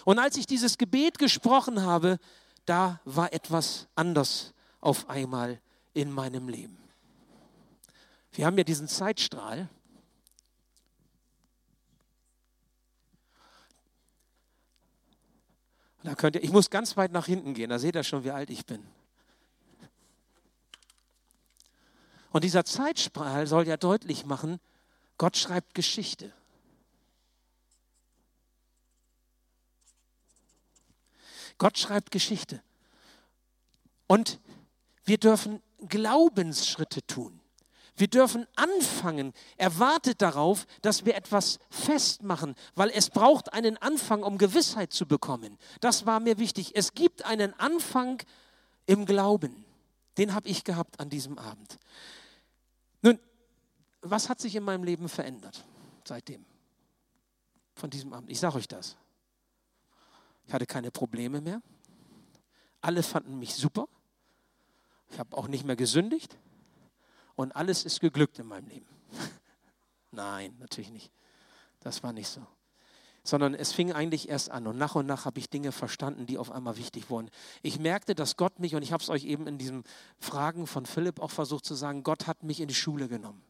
Und 0.05 0.19
als 0.19 0.37
ich 0.37 0.47
dieses 0.47 0.79
Gebet 0.79 1.19
gesprochen 1.19 1.83
habe, 1.83 2.19
da 2.67 3.01
war 3.05 3.33
etwas 3.33 3.89
anders 3.95 4.55
auf 4.81 5.09
einmal 5.09 5.61
in 5.95 6.11
meinem 6.11 6.49
Leben. 6.49 6.79
Wir 8.33 8.47
haben 8.47 8.57
ja 8.57 8.65
diesen 8.65 8.89
Zeitstrahl. 8.89 9.69
Da 16.03 16.15
könnt 16.15 16.37
ihr, 16.37 16.43
ich 16.43 16.51
muss 16.51 16.71
ganz 16.71 16.97
weit 16.97 17.13
nach 17.13 17.27
hinten 17.27 17.55
gehen, 17.55 17.71
da 17.71 17.79
seht 17.79 17.95
ihr 17.95 18.03
schon, 18.03 18.25
wie 18.25 18.31
alt 18.31 18.51
ich 18.51 18.67
bin. 18.67 18.85
Und 22.33 22.45
dieser 22.45 22.65
Zeitstrahl 22.65 23.47
soll 23.47 23.69
ja 23.69 23.77
deutlich 23.77 24.25
machen, 24.25 24.59
Gott 25.19 25.37
schreibt 25.37 25.75
Geschichte. 25.75 26.33
Gott 31.63 31.79
schreibt 31.79 32.11
Geschichte. 32.11 32.61
Und 34.09 34.41
wir 35.05 35.17
dürfen 35.17 35.63
Glaubensschritte 35.89 37.07
tun. 37.07 37.39
Wir 37.95 38.09
dürfen 38.09 38.49
anfangen. 38.57 39.33
Er 39.59 39.79
wartet 39.79 40.23
darauf, 40.23 40.67
dass 40.81 41.05
wir 41.05 41.15
etwas 41.15 41.61
festmachen, 41.71 42.57
weil 42.75 42.91
es 42.91 43.11
braucht 43.11 43.53
einen 43.53 43.77
Anfang, 43.77 44.25
um 44.25 44.39
Gewissheit 44.39 44.93
zu 44.93 45.07
bekommen. 45.07 45.57
Das 45.81 46.05
war 46.05 46.19
mir 46.19 46.39
wichtig. 46.39 46.75
Es 46.75 46.95
gibt 46.95 47.25
einen 47.25 47.55
Anfang 47.61 48.21
im 48.87 49.07
Glauben. 49.07 49.65
Den 50.19 50.35
habe 50.35 50.49
ich 50.49 50.65
gehabt 50.65 50.99
an 50.99 51.11
diesem 51.11 51.39
Abend. 51.39 51.79
Nun, 53.03 53.21
was 54.01 54.29
hat 54.29 54.41
sich 54.41 54.57
in 54.57 54.65
meinem 54.65 54.83
Leben 54.83 55.09
verändert 55.09 55.65
seitdem? 56.03 56.45
Von 57.77 57.89
diesem 57.89 58.13
Abend. 58.13 58.31
Ich 58.33 58.41
sage 58.41 58.57
euch 58.57 58.67
das. 58.67 58.97
Ich 60.47 60.53
hatte 60.53 60.67
keine 60.67 60.91
Probleme 60.91 61.41
mehr. 61.41 61.63
Alle 62.81 63.03
fanden 63.03 63.39
mich 63.39 63.55
super. 63.55 63.87
Ich 65.11 65.19
habe 65.19 65.37
auch 65.37 65.49
nicht 65.49 65.65
mehr 65.65 65.77
gesündigt. 65.77 66.37
Und 67.37 67.53
alles 67.53 67.85
ist 67.85 68.01
geglückt 68.01 68.39
in 68.39 68.47
meinem 68.47 68.69
Leben. 68.69 68.87
Nein, 70.11 70.57
natürlich 70.59 70.91
nicht. 70.91 71.13
Das 71.81 72.03
war 72.03 72.13
nicht 72.13 72.29
so. 72.29 72.47
Sondern 73.25 73.55
es 73.55 73.73
fing 73.73 73.93
eigentlich 73.93 74.29
erst 74.29 74.51
an 74.51 74.67
und 74.67 74.77
nach 74.79 74.97
und 74.97 75.07
nach 75.07 75.25
habe 75.25 75.39
ich 75.39 75.49
Dinge 75.49 75.71
verstanden, 75.71 76.27
die 76.27 76.39
auf 76.39 76.51
einmal 76.51 76.77
wichtig 76.77 77.09
wurden. 77.09 77.31
Ich 77.63 77.79
merkte, 77.79 78.15
dass 78.15 78.37
Gott 78.37 78.59
mich, 78.59 78.75
und 78.75 78.83
ich 78.83 78.93
habe 78.93 79.03
es 79.03 79.11
euch 79.11 79.25
eben 79.25 79.47
in 79.47 79.59
diesen 79.59 79.85
Fragen 80.19 80.67
von 80.67 80.87
Philipp 80.87 81.21
auch 81.21 81.31
versucht 81.31 81.65
zu 81.65 81.75
sagen, 81.75 82.03
Gott 82.03 82.27
hat 82.27 82.43
mich 82.43 82.61
in 82.61 82.69
die 82.69 82.75
Schule 82.75 83.09
genommen. 83.09 83.43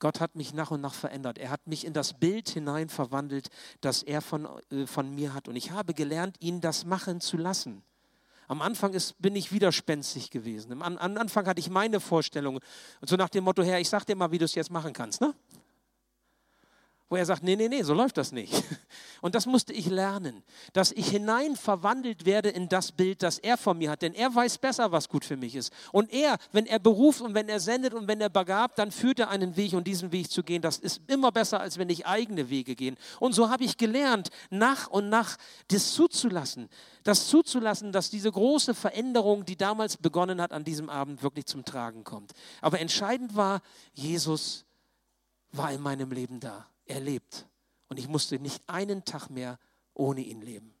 Gott 0.00 0.18
hat 0.18 0.34
mich 0.34 0.52
nach 0.52 0.70
und 0.70 0.80
nach 0.80 0.94
verändert. 0.94 1.38
Er 1.38 1.50
hat 1.50 1.66
mich 1.66 1.86
in 1.86 1.92
das 1.92 2.14
Bild 2.14 2.48
hinein 2.48 2.88
verwandelt, 2.88 3.48
das 3.80 4.02
er 4.02 4.22
von, 4.22 4.48
äh, 4.72 4.86
von 4.86 5.14
mir 5.14 5.32
hat. 5.32 5.46
Und 5.46 5.56
ich 5.56 5.70
habe 5.70 5.94
gelernt, 5.94 6.36
ihn 6.40 6.60
das 6.60 6.84
machen 6.84 7.20
zu 7.20 7.36
lassen. 7.36 7.82
Am 8.48 8.62
Anfang 8.62 8.94
ist, 8.94 9.14
bin 9.22 9.36
ich 9.36 9.52
widerspenstig 9.52 10.30
gewesen. 10.30 10.72
Am, 10.82 10.98
am 10.98 11.16
Anfang 11.16 11.46
hatte 11.46 11.60
ich 11.60 11.70
meine 11.70 12.00
Vorstellung. 12.00 12.56
Und 13.00 13.08
so 13.08 13.14
nach 13.14 13.28
dem 13.28 13.44
Motto, 13.44 13.62
Herr, 13.62 13.78
ich 13.78 13.88
sag 13.88 14.04
dir 14.04 14.16
mal, 14.16 14.32
wie 14.32 14.38
du 14.38 14.44
es 14.44 14.56
jetzt 14.56 14.72
machen 14.72 14.92
kannst. 14.92 15.20
Ne? 15.20 15.34
Wo 17.10 17.16
er 17.16 17.26
sagt, 17.26 17.42
nee, 17.42 17.56
nee, 17.56 17.68
nee, 17.68 17.82
so 17.82 17.92
läuft 17.92 18.16
das 18.16 18.30
nicht. 18.30 18.52
Und 19.20 19.34
das 19.34 19.44
musste 19.44 19.72
ich 19.72 19.86
lernen, 19.86 20.44
dass 20.72 20.92
ich 20.92 21.08
hinein 21.08 21.56
verwandelt 21.56 22.24
werde 22.24 22.50
in 22.50 22.68
das 22.68 22.92
Bild, 22.92 23.24
das 23.24 23.38
er 23.40 23.58
von 23.58 23.78
mir 23.78 23.90
hat. 23.90 24.02
Denn 24.02 24.14
er 24.14 24.32
weiß 24.32 24.58
besser, 24.58 24.92
was 24.92 25.08
gut 25.08 25.24
für 25.24 25.36
mich 25.36 25.56
ist. 25.56 25.72
Und 25.90 26.12
er, 26.12 26.38
wenn 26.52 26.66
er 26.66 26.78
beruft 26.78 27.20
und 27.20 27.34
wenn 27.34 27.48
er 27.48 27.58
sendet 27.58 27.94
und 27.94 28.06
wenn 28.06 28.20
er 28.20 28.30
begabt, 28.30 28.78
dann 28.78 28.92
führt 28.92 29.18
er 29.18 29.28
einen 29.28 29.56
Weg 29.56 29.72
und 29.72 29.88
diesen 29.88 30.12
Weg 30.12 30.30
zu 30.30 30.44
gehen, 30.44 30.62
das 30.62 30.78
ist 30.78 31.00
immer 31.08 31.32
besser, 31.32 31.60
als 31.60 31.78
wenn 31.78 31.90
ich 31.90 32.06
eigene 32.06 32.48
Wege 32.48 32.76
gehe. 32.76 32.94
Und 33.18 33.34
so 33.34 33.50
habe 33.50 33.64
ich 33.64 33.76
gelernt, 33.76 34.30
nach 34.48 34.86
und 34.86 35.08
nach 35.08 35.36
das 35.66 35.92
zuzulassen. 35.92 36.68
Das 37.02 37.26
zuzulassen, 37.26 37.90
dass 37.90 38.10
diese 38.10 38.30
große 38.30 38.72
Veränderung, 38.72 39.44
die 39.44 39.56
damals 39.56 39.96
begonnen 39.96 40.40
hat, 40.40 40.52
an 40.52 40.62
diesem 40.62 40.88
Abend 40.88 41.24
wirklich 41.24 41.46
zum 41.46 41.64
Tragen 41.64 42.04
kommt. 42.04 42.32
Aber 42.60 42.78
entscheidend 42.78 43.34
war, 43.34 43.62
Jesus 43.94 44.64
war 45.50 45.72
in 45.72 45.80
meinem 45.80 46.12
Leben 46.12 46.38
da 46.38 46.70
er 46.90 47.00
lebt. 47.00 47.46
Und 47.88 47.98
ich 47.98 48.08
musste 48.08 48.38
nicht 48.38 48.62
einen 48.68 49.04
Tag 49.04 49.30
mehr 49.30 49.58
ohne 49.94 50.20
ihn 50.20 50.42
leben. 50.42 50.74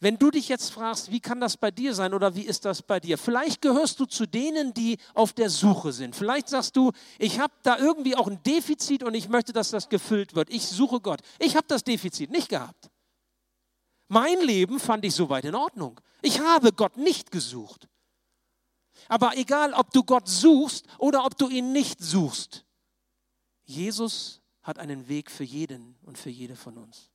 Wenn 0.00 0.16
du 0.16 0.30
dich 0.30 0.48
jetzt 0.48 0.70
fragst, 0.70 1.10
wie 1.10 1.18
kann 1.18 1.40
das 1.40 1.56
bei 1.56 1.72
dir 1.72 1.92
sein 1.92 2.14
oder 2.14 2.36
wie 2.36 2.42
ist 2.42 2.64
das 2.64 2.82
bei 2.82 3.00
dir? 3.00 3.18
Vielleicht 3.18 3.60
gehörst 3.60 3.98
du 3.98 4.04
zu 4.04 4.26
denen, 4.26 4.72
die 4.72 4.96
auf 5.12 5.32
der 5.32 5.50
Suche 5.50 5.92
sind. 5.92 6.14
Vielleicht 6.14 6.48
sagst 6.48 6.76
du, 6.76 6.92
ich 7.18 7.40
habe 7.40 7.52
da 7.64 7.78
irgendwie 7.78 8.14
auch 8.14 8.28
ein 8.28 8.40
Defizit 8.44 9.02
und 9.02 9.14
ich 9.14 9.28
möchte, 9.28 9.52
dass 9.52 9.70
das 9.70 9.88
gefüllt 9.88 10.36
wird. 10.36 10.50
Ich 10.50 10.68
suche 10.68 11.00
Gott. 11.00 11.20
Ich 11.40 11.56
habe 11.56 11.66
das 11.66 11.82
Defizit 11.82 12.30
nicht 12.30 12.48
gehabt. 12.48 12.90
Mein 14.06 14.40
Leben 14.40 14.78
fand 14.78 15.04
ich 15.04 15.14
soweit 15.14 15.44
in 15.44 15.56
Ordnung. 15.56 16.00
Ich 16.22 16.40
habe 16.40 16.72
Gott 16.72 16.96
nicht 16.96 17.32
gesucht. 17.32 17.88
Aber 19.08 19.36
egal, 19.36 19.74
ob 19.74 19.90
du 19.92 20.04
Gott 20.04 20.28
suchst 20.28 20.86
oder 20.98 21.24
ob 21.24 21.36
du 21.36 21.48
ihn 21.48 21.72
nicht 21.72 22.00
suchst, 22.00 22.64
Jesus 23.64 24.40
hat 24.62 24.78
einen 24.78 25.08
Weg 25.08 25.30
für 25.30 25.44
jeden 25.44 25.96
und 26.02 26.18
für 26.18 26.30
jede 26.30 26.56
von 26.56 26.76
uns. 26.76 27.10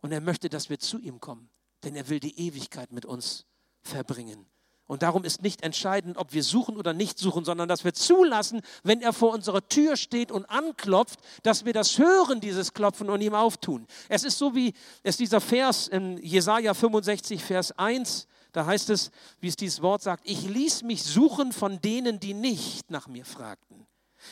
Und 0.00 0.12
er 0.12 0.20
möchte, 0.20 0.48
dass 0.48 0.68
wir 0.70 0.78
zu 0.78 0.98
ihm 0.98 1.20
kommen, 1.20 1.48
denn 1.84 1.96
er 1.96 2.08
will 2.08 2.20
die 2.20 2.38
Ewigkeit 2.38 2.92
mit 2.92 3.04
uns 3.04 3.46
verbringen. 3.82 4.46
Und 4.88 5.02
darum 5.02 5.24
ist 5.24 5.42
nicht 5.42 5.62
entscheidend, 5.62 6.16
ob 6.16 6.32
wir 6.32 6.44
suchen 6.44 6.76
oder 6.76 6.92
nicht 6.92 7.18
suchen, 7.18 7.44
sondern 7.44 7.68
dass 7.68 7.84
wir 7.84 7.92
zulassen, 7.92 8.60
wenn 8.84 9.02
er 9.02 9.12
vor 9.12 9.32
unserer 9.32 9.66
Tür 9.66 9.96
steht 9.96 10.30
und 10.30 10.44
anklopft, 10.46 11.18
dass 11.42 11.64
wir 11.64 11.72
das 11.72 11.98
hören, 11.98 12.40
dieses 12.40 12.72
Klopfen 12.72 13.10
und 13.10 13.20
ihm 13.20 13.34
auftun. 13.34 13.86
Es 14.08 14.22
ist 14.22 14.38
so 14.38 14.54
wie 14.54 14.74
es 15.02 15.16
dieser 15.16 15.40
Vers 15.40 15.88
in 15.88 16.18
Jesaja 16.18 16.72
65, 16.72 17.42
Vers 17.42 17.72
1 17.72 18.28
Da 18.52 18.64
heißt 18.64 18.90
es, 18.90 19.10
wie 19.40 19.48
es 19.48 19.56
dieses 19.56 19.82
Wort 19.82 20.02
sagt, 20.02 20.22
ich 20.24 20.48
ließ 20.48 20.84
mich 20.84 21.02
suchen 21.02 21.52
von 21.52 21.80
denen, 21.80 22.20
die 22.20 22.32
nicht 22.32 22.90
nach 22.90 23.08
mir 23.08 23.24
fragten. 23.24 23.86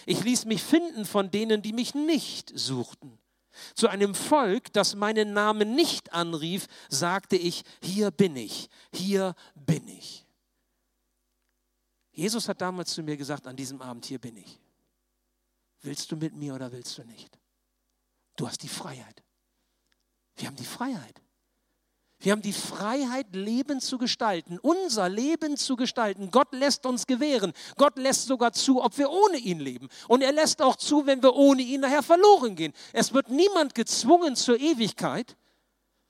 Ich 0.06 0.22
ließ 0.22 0.44
mich 0.46 0.62
finden 0.62 1.04
von 1.04 1.30
denen, 1.30 1.62
die 1.62 1.72
mich 1.72 1.94
nicht 1.94 2.52
suchten. 2.54 3.18
Zu 3.74 3.88
einem 3.88 4.14
Volk, 4.14 4.72
das 4.72 4.94
meinen 4.94 5.32
Namen 5.32 5.74
nicht 5.74 6.12
anrief, 6.12 6.66
sagte 6.88 7.36
ich, 7.36 7.62
hier 7.82 8.10
bin 8.10 8.36
ich, 8.36 8.68
hier 8.92 9.34
bin 9.54 9.86
ich. 9.86 10.26
Jesus 12.12 12.48
hat 12.48 12.60
damals 12.60 12.94
zu 12.94 13.02
mir 13.02 13.16
gesagt, 13.16 13.46
an 13.46 13.56
diesem 13.56 13.82
Abend, 13.82 14.06
hier 14.06 14.20
bin 14.20 14.36
ich. 14.36 14.60
Willst 15.82 16.10
du 16.10 16.16
mit 16.16 16.34
mir 16.34 16.54
oder 16.54 16.72
willst 16.72 16.96
du 16.98 17.04
nicht? 17.04 17.38
Du 18.36 18.48
hast 18.48 18.62
die 18.62 18.68
Freiheit. 18.68 19.22
Wir 20.36 20.48
haben 20.48 20.56
die 20.56 20.64
Freiheit. 20.64 21.20
Wir 22.24 22.32
haben 22.32 22.40
die 22.40 22.54
Freiheit, 22.54 23.34
Leben 23.34 23.82
zu 23.82 23.98
gestalten, 23.98 24.58
unser 24.58 25.10
Leben 25.10 25.58
zu 25.58 25.76
gestalten. 25.76 26.30
Gott 26.30 26.54
lässt 26.54 26.86
uns 26.86 27.06
gewähren. 27.06 27.52
Gott 27.76 27.98
lässt 27.98 28.28
sogar 28.28 28.54
zu, 28.54 28.82
ob 28.82 28.96
wir 28.96 29.10
ohne 29.10 29.36
ihn 29.36 29.60
leben. 29.60 29.90
Und 30.08 30.22
er 30.22 30.32
lässt 30.32 30.62
auch 30.62 30.76
zu, 30.76 31.04
wenn 31.04 31.22
wir 31.22 31.34
ohne 31.34 31.60
ihn 31.60 31.82
nachher 31.82 32.02
verloren 32.02 32.56
gehen. 32.56 32.72
Es 32.94 33.12
wird 33.12 33.28
niemand 33.28 33.74
gezwungen 33.74 34.36
zur 34.36 34.58
Ewigkeit 34.58 35.36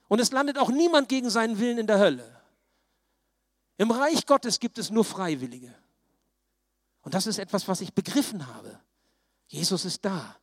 und 0.06 0.20
es 0.20 0.30
landet 0.30 0.56
auch 0.56 0.70
niemand 0.70 1.08
gegen 1.08 1.30
seinen 1.30 1.58
Willen 1.58 1.78
in 1.78 1.88
der 1.88 1.98
Hölle. 1.98 2.40
Im 3.76 3.90
Reich 3.90 4.24
Gottes 4.24 4.60
gibt 4.60 4.78
es 4.78 4.90
nur 4.90 5.04
Freiwillige. 5.04 5.74
Und 7.02 7.14
das 7.14 7.26
ist 7.26 7.40
etwas, 7.40 7.66
was 7.66 7.80
ich 7.80 7.92
begriffen 7.92 8.46
habe. 8.54 8.78
Jesus 9.48 9.84
ist 9.84 10.04
da. 10.04 10.36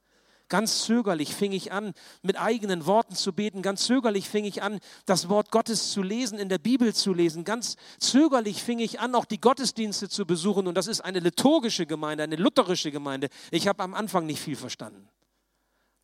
Ganz 0.52 0.84
zögerlich 0.84 1.34
fing 1.34 1.54
ich 1.54 1.72
an, 1.72 1.94
mit 2.24 2.38
eigenen 2.38 2.86
Worten 2.86 3.16
zu 3.16 3.32
beten. 3.32 3.62
Ganz 3.62 3.86
zögerlich 3.86 4.28
fing 4.28 4.44
ich 4.44 4.62
an, 4.62 4.82
das 5.06 5.30
Wort 5.30 5.50
Gottes 5.50 5.92
zu 5.92 6.04
lesen, 6.04 6.38
in 6.38 6.50
der 6.50 6.58
Bibel 6.58 6.94
zu 6.94 7.14
lesen. 7.14 7.46
Ganz 7.46 7.78
zögerlich 8.00 8.62
fing 8.62 8.80
ich 8.80 9.00
an, 9.00 9.16
auch 9.16 9.24
die 9.24 9.40
Gottesdienste 9.40 10.10
zu 10.10 10.26
besuchen. 10.26 10.68
Und 10.68 10.76
das 10.76 10.88
ist 10.88 11.00
eine 11.00 11.22
liturgische 11.22 11.86
Gemeinde, 11.86 12.26
eine 12.26 12.36
lutherische 12.36 12.92
Gemeinde. 12.92 13.30
Ich 13.50 13.66
habe 13.66 13.82
am 13.82 13.94
Anfang 13.94 14.26
nicht 14.26 14.42
viel 14.42 14.58
verstanden. 14.58 15.08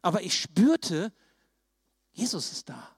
Aber 0.01 0.21
ich 0.21 0.39
spürte, 0.39 1.11
Jesus 2.13 2.53
ist 2.53 2.69
da. 2.69 2.95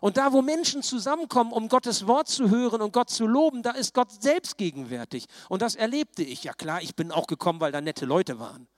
Und 0.00 0.18
da, 0.18 0.32
wo 0.32 0.40
Menschen 0.40 0.84
zusammenkommen, 0.84 1.50
um 1.50 1.68
Gottes 1.68 2.06
Wort 2.06 2.28
zu 2.28 2.48
hören 2.48 2.80
und 2.80 2.92
Gott 2.92 3.10
zu 3.10 3.26
loben, 3.26 3.64
da 3.64 3.72
ist 3.72 3.92
Gott 3.92 4.22
selbst 4.22 4.56
gegenwärtig. 4.56 5.24
Und 5.48 5.62
das 5.62 5.74
erlebte 5.74 6.22
ich. 6.22 6.44
Ja 6.44 6.52
klar, 6.52 6.80
ich 6.80 6.94
bin 6.94 7.10
auch 7.10 7.26
gekommen, 7.26 7.58
weil 7.58 7.72
da 7.72 7.80
nette 7.80 8.06
Leute 8.06 8.38
waren 8.38 8.68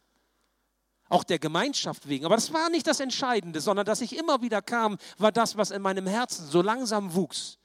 auch 1.09 1.25
der 1.25 1.38
Gemeinschaft 1.38 2.09
wegen. 2.09 2.25
Aber 2.25 2.37
das 2.37 2.53
war 2.53 2.71
nicht 2.71 2.87
das 2.87 3.01
Entscheidende, 3.01 3.61
sondern 3.61 3.87
dass 3.87 4.01
ich 4.01 4.17
immer 4.17 4.43
wieder 4.43 4.62
kam, 4.62 4.99
war 5.19 5.33
das, 5.33 5.57
was 5.57 5.71
in 5.71 5.83
meinem 5.83 6.07
Herzen 6.07 6.47
so 6.47 6.62
langsam 6.62 7.14
wuchs 7.14 7.59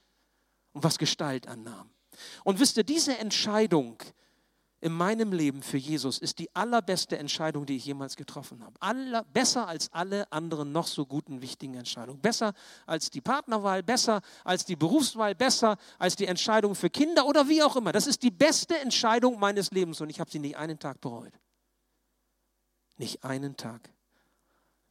und 0.73 0.83
was 0.83 0.97
Gestalt 0.97 1.47
annahm. 1.47 1.89
Und 2.43 2.59
wisst 2.59 2.77
ihr, 2.77 2.83
diese 2.83 3.17
Entscheidung 3.17 3.97
in 4.81 4.93
meinem 4.93 5.33
Leben 5.33 5.61
für 5.61 5.77
Jesus 5.77 6.19
ist 6.19 6.39
die 6.39 6.53
allerbeste 6.55 7.17
Entscheidung, 7.17 7.65
die 7.65 7.75
ich 7.75 7.85
jemals 7.85 8.15
getroffen 8.15 8.63
habe. 8.63 8.75
Aller, 8.79 9.25
besser 9.25 9.67
als 9.67 9.91
alle 9.91 10.31
anderen 10.31 10.71
noch 10.71 10.87
so 10.87 11.05
guten, 11.05 11.41
wichtigen 11.41 11.73
Entscheidungen. 11.73 12.21
Besser 12.21 12.53
als 12.85 13.09
die 13.09 13.19
Partnerwahl, 13.19 13.83
besser 13.83 14.21
als 14.45 14.65
die 14.65 14.77
Berufswahl, 14.77 15.35
besser 15.35 15.77
als 15.97 16.15
die 16.15 16.27
Entscheidung 16.27 16.75
für 16.75 16.89
Kinder 16.89 17.25
oder 17.25 17.49
wie 17.49 17.61
auch 17.61 17.75
immer. 17.75 17.91
Das 17.91 18.07
ist 18.07 18.23
die 18.23 18.31
beste 18.31 18.77
Entscheidung 18.77 19.37
meines 19.39 19.71
Lebens 19.71 19.99
und 19.99 20.09
ich 20.09 20.19
habe 20.19 20.31
sie 20.31 20.39
nicht 20.39 20.55
einen 20.55 20.79
Tag 20.79 21.01
bereut. 21.01 21.33
Nicht 22.99 23.23
einen 23.23 23.57
Tag. 23.57 23.89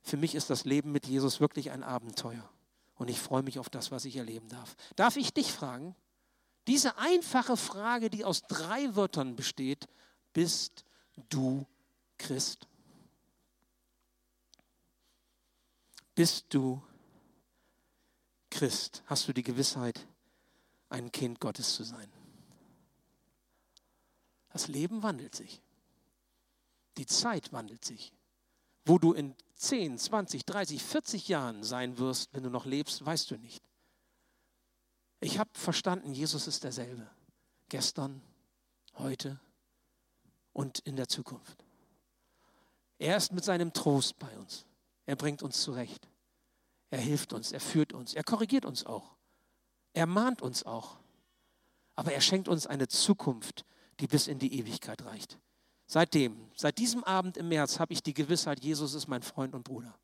Für 0.03 0.17
mich 0.17 0.35
ist 0.35 0.49
das 0.49 0.65
Leben 0.65 0.91
mit 0.91 1.07
Jesus 1.07 1.41
wirklich 1.41 1.71
ein 1.71 1.83
Abenteuer. 1.83 2.51
Und 2.95 3.09
ich 3.09 3.21
freue 3.21 3.43
mich 3.43 3.59
auf 3.59 3.69
das, 3.69 3.91
was 3.91 4.07
ich 4.07 4.17
erleben 4.17 4.49
darf. 4.49 4.75
Darf 4.97 5.17
ich 5.17 5.33
dich 5.33 5.53
fragen? 5.53 5.95
Diese 6.67 6.97
einfache 6.97 7.57
Frage, 7.57 8.09
die 8.09 8.25
aus 8.25 8.43
drei 8.43 8.97
Wörtern 8.97 9.37
besteht, 9.37 9.87
bist 10.33 10.85
du 11.29 11.67
Christ? 12.17 12.67
Bist 16.15 16.47
du 16.49 16.83
Christ? 18.51 19.03
Hast 19.05 19.29
du 19.29 19.35
die 19.35 19.43
Gewissheit, 19.43 20.07
ein 20.89 21.13
Kind 21.13 21.41
Gottes 21.41 21.75
zu 21.75 21.85
sein? 21.85 22.11
Das 24.51 24.67
Leben 24.67 25.03
wandelt 25.03 25.35
sich. 25.35 25.61
Die 26.99 27.07
Zeit 27.07 27.53
wandelt 27.53 27.85
sich. 27.85 28.13
Wo 28.85 28.99
du 28.99 29.13
in 29.13 29.35
10, 29.55 29.99
20, 29.99 30.45
30, 30.45 30.83
40 30.83 31.29
Jahren 31.29 31.63
sein 31.63 31.99
wirst, 31.99 32.33
wenn 32.33 32.43
du 32.43 32.51
noch 32.51 32.67
lebst, 32.67 33.05
weißt 33.05 33.31
du 33.31 33.37
nicht. 33.37 33.63
Ich 35.21 35.39
habe 35.39 35.51
verstanden, 35.53 36.13
Jesus 36.13 36.47
ist 36.47 36.65
derselbe. 36.65 37.09
Gestern, 37.69 38.23
heute 38.95 39.41
und 40.53 40.81
in 40.81 40.97
der 40.97 41.09
Zukunft. 41.09 41.65
Er 42.99 43.17
ist 43.17 43.33
mit 43.33 43.45
seinem 43.45 43.73
Trost 43.73 44.19
bei 44.19 44.37
uns. 44.39 44.67
Er 45.07 45.17
bringt 45.17 45.43
uns 45.43 45.63
zurecht. 45.63 46.09
Er 46.91 47.01
hilft 47.01 47.33
uns, 47.33 47.53
er 47.53 47.61
führt 47.61 47.93
uns, 47.93 48.15
er 48.15 48.25
korrigiert 48.25 48.65
uns 48.65 48.87
auch. 48.87 49.15
Er 49.93 50.07
mahnt 50.07 50.43
uns 50.43 50.65
auch. 50.65 50.99
Aber 51.95 52.13
er 52.13 52.21
schenkt 52.21 52.49
uns 52.49 52.67
eine 52.67 52.89
Zukunft, 52.89 53.65
die 54.01 54.07
bis 54.07 54.29
in 54.29 54.39
die 54.39 54.59
Ewigkeit 54.59 55.05
reicht. 55.05 55.39
Seitdem, 55.91 56.37
seit 56.55 56.79
diesem 56.79 57.03
Abend 57.03 57.37
im 57.39 57.49
März, 57.49 57.81
habe 57.81 57.95
ich 57.95 58.03
die 58.03 58.15
Gewissheit, 58.15 58.63
Jesus 58.63 58.95
ist 58.95 59.09
mein 59.09 59.23
Freund 59.23 59.55
und 59.55 59.65
Bruder. 59.65 59.99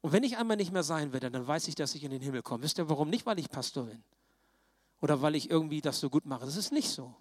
Und 0.00 0.12
wenn 0.12 0.24
ich 0.24 0.36
einmal 0.36 0.58
nicht 0.58 0.72
mehr 0.72 0.82
sein 0.82 1.12
werde, 1.12 1.30
dann 1.30 1.46
weiß 1.46 1.68
ich, 1.68 1.76
dass 1.76 1.94
ich 1.94 2.04
in 2.04 2.10
den 2.10 2.20
Himmel 2.20 2.42
komme. 2.42 2.64
Wisst 2.64 2.76
ihr 2.78 2.88
warum? 2.90 3.08
Nicht, 3.08 3.24
weil 3.24 3.38
ich 3.38 3.48
Pastor 3.48 3.84
bin 3.84 4.02
oder 5.00 5.20
weil 5.20 5.34
ich 5.34 5.50
irgendwie 5.50 5.80
das 5.80 6.00
so 6.00 6.08
gut 6.08 6.24
mache. 6.26 6.44
Das 6.44 6.56
ist 6.56 6.72
nicht 6.72 6.88
so. 6.88 7.14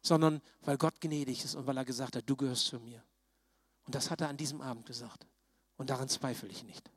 Sondern 0.00 0.40
weil 0.62 0.78
Gott 0.78 1.00
gnädig 1.00 1.44
ist 1.44 1.54
und 1.54 1.66
weil 1.66 1.76
er 1.76 1.84
gesagt 1.84 2.16
hat, 2.16 2.24
du 2.26 2.34
gehörst 2.34 2.66
zu 2.66 2.80
mir. 2.80 3.02
Und 3.86 3.94
das 3.94 4.10
hat 4.10 4.20
er 4.20 4.28
an 4.28 4.36
diesem 4.36 4.60
Abend 4.60 4.86
gesagt. 4.86 5.26
Und 5.76 5.90
daran 5.90 6.08
zweifle 6.08 6.48
ich 6.48 6.64
nicht. 6.64 6.90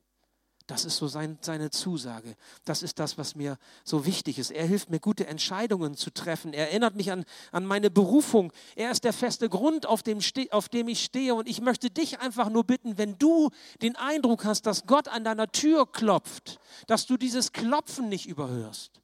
Das 0.67 0.83
ist 0.83 0.97
so 0.97 1.07
sein, 1.07 1.37
seine 1.39 1.69
Zusage. 1.69 2.35
Das 2.65 2.83
ist 2.83 2.99
das, 2.99 3.17
was 3.17 3.35
mir 3.35 3.57
so 3.85 4.05
wichtig 4.05 4.37
ist. 4.37 4.51
Er 4.51 4.65
hilft 4.65 4.89
mir, 4.89 4.99
gute 4.99 5.25
Entscheidungen 5.25 5.95
zu 5.95 6.11
treffen. 6.11 6.51
Er 6.51 6.67
erinnert 6.67 6.93
mich 6.93 7.09
an, 7.09 7.23
an 7.53 7.65
meine 7.65 7.89
Berufung. 7.89 8.51
Er 8.75 8.91
ist 8.91 9.05
der 9.05 9.13
feste 9.13 9.47
Grund, 9.47 9.85
auf 9.85 10.03
dem, 10.03 10.19
auf 10.51 10.67
dem 10.67 10.89
ich 10.89 11.05
stehe. 11.05 11.33
Und 11.35 11.47
ich 11.47 11.61
möchte 11.61 11.89
dich 11.89 12.19
einfach 12.19 12.49
nur 12.49 12.65
bitten, 12.65 12.97
wenn 12.97 13.17
du 13.17 13.49
den 13.81 13.95
Eindruck 13.95 14.43
hast, 14.43 14.65
dass 14.65 14.85
Gott 14.85 15.07
an 15.07 15.23
deiner 15.23 15.47
Tür 15.47 15.89
klopft, 15.89 16.59
dass 16.87 17.05
du 17.05 17.15
dieses 17.15 17.53
Klopfen 17.53 18.09
nicht 18.09 18.25
überhörst. 18.25 18.99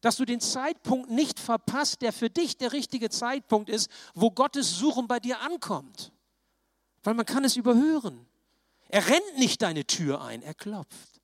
Dass 0.00 0.16
du 0.16 0.24
den 0.24 0.40
Zeitpunkt 0.40 1.08
nicht 1.08 1.38
verpasst, 1.38 2.02
der 2.02 2.12
für 2.12 2.30
dich 2.30 2.56
der 2.56 2.72
richtige 2.72 3.10
Zeitpunkt 3.10 3.70
ist, 3.70 3.88
wo 4.14 4.32
Gottes 4.32 4.76
Suchen 4.76 5.06
bei 5.06 5.20
dir 5.20 5.40
ankommt. 5.40 6.10
Weil 7.04 7.14
man 7.14 7.26
kann 7.26 7.44
es 7.44 7.54
überhören. 7.54 8.26
Er 8.90 9.08
rennt 9.08 9.38
nicht 9.38 9.62
deine 9.62 9.86
Tür 9.86 10.20
ein, 10.20 10.42
er 10.42 10.54
klopft. 10.54 11.20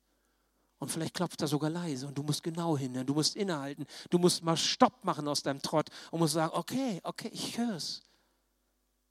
Und 0.79 0.89
vielleicht 0.89 1.15
klopft 1.15 1.41
er 1.41 1.47
sogar 1.47 1.69
leise 1.69 2.07
und 2.07 2.17
du 2.17 2.23
musst 2.23 2.43
genau 2.43 2.77
hin, 2.77 3.05
du 3.05 3.13
musst 3.13 3.35
innehalten, 3.35 3.85
du 4.09 4.19
musst 4.19 4.43
mal 4.43 4.55
Stopp 4.55 5.03
machen 5.03 5.27
aus 5.27 5.41
deinem 5.41 5.61
Trott 5.61 5.89
und 6.11 6.19
musst 6.19 6.33
sagen, 6.33 6.53
okay, 6.55 7.01
okay, 7.03 7.29
ich 7.33 7.57
höre 7.57 7.75
es. 7.75 8.03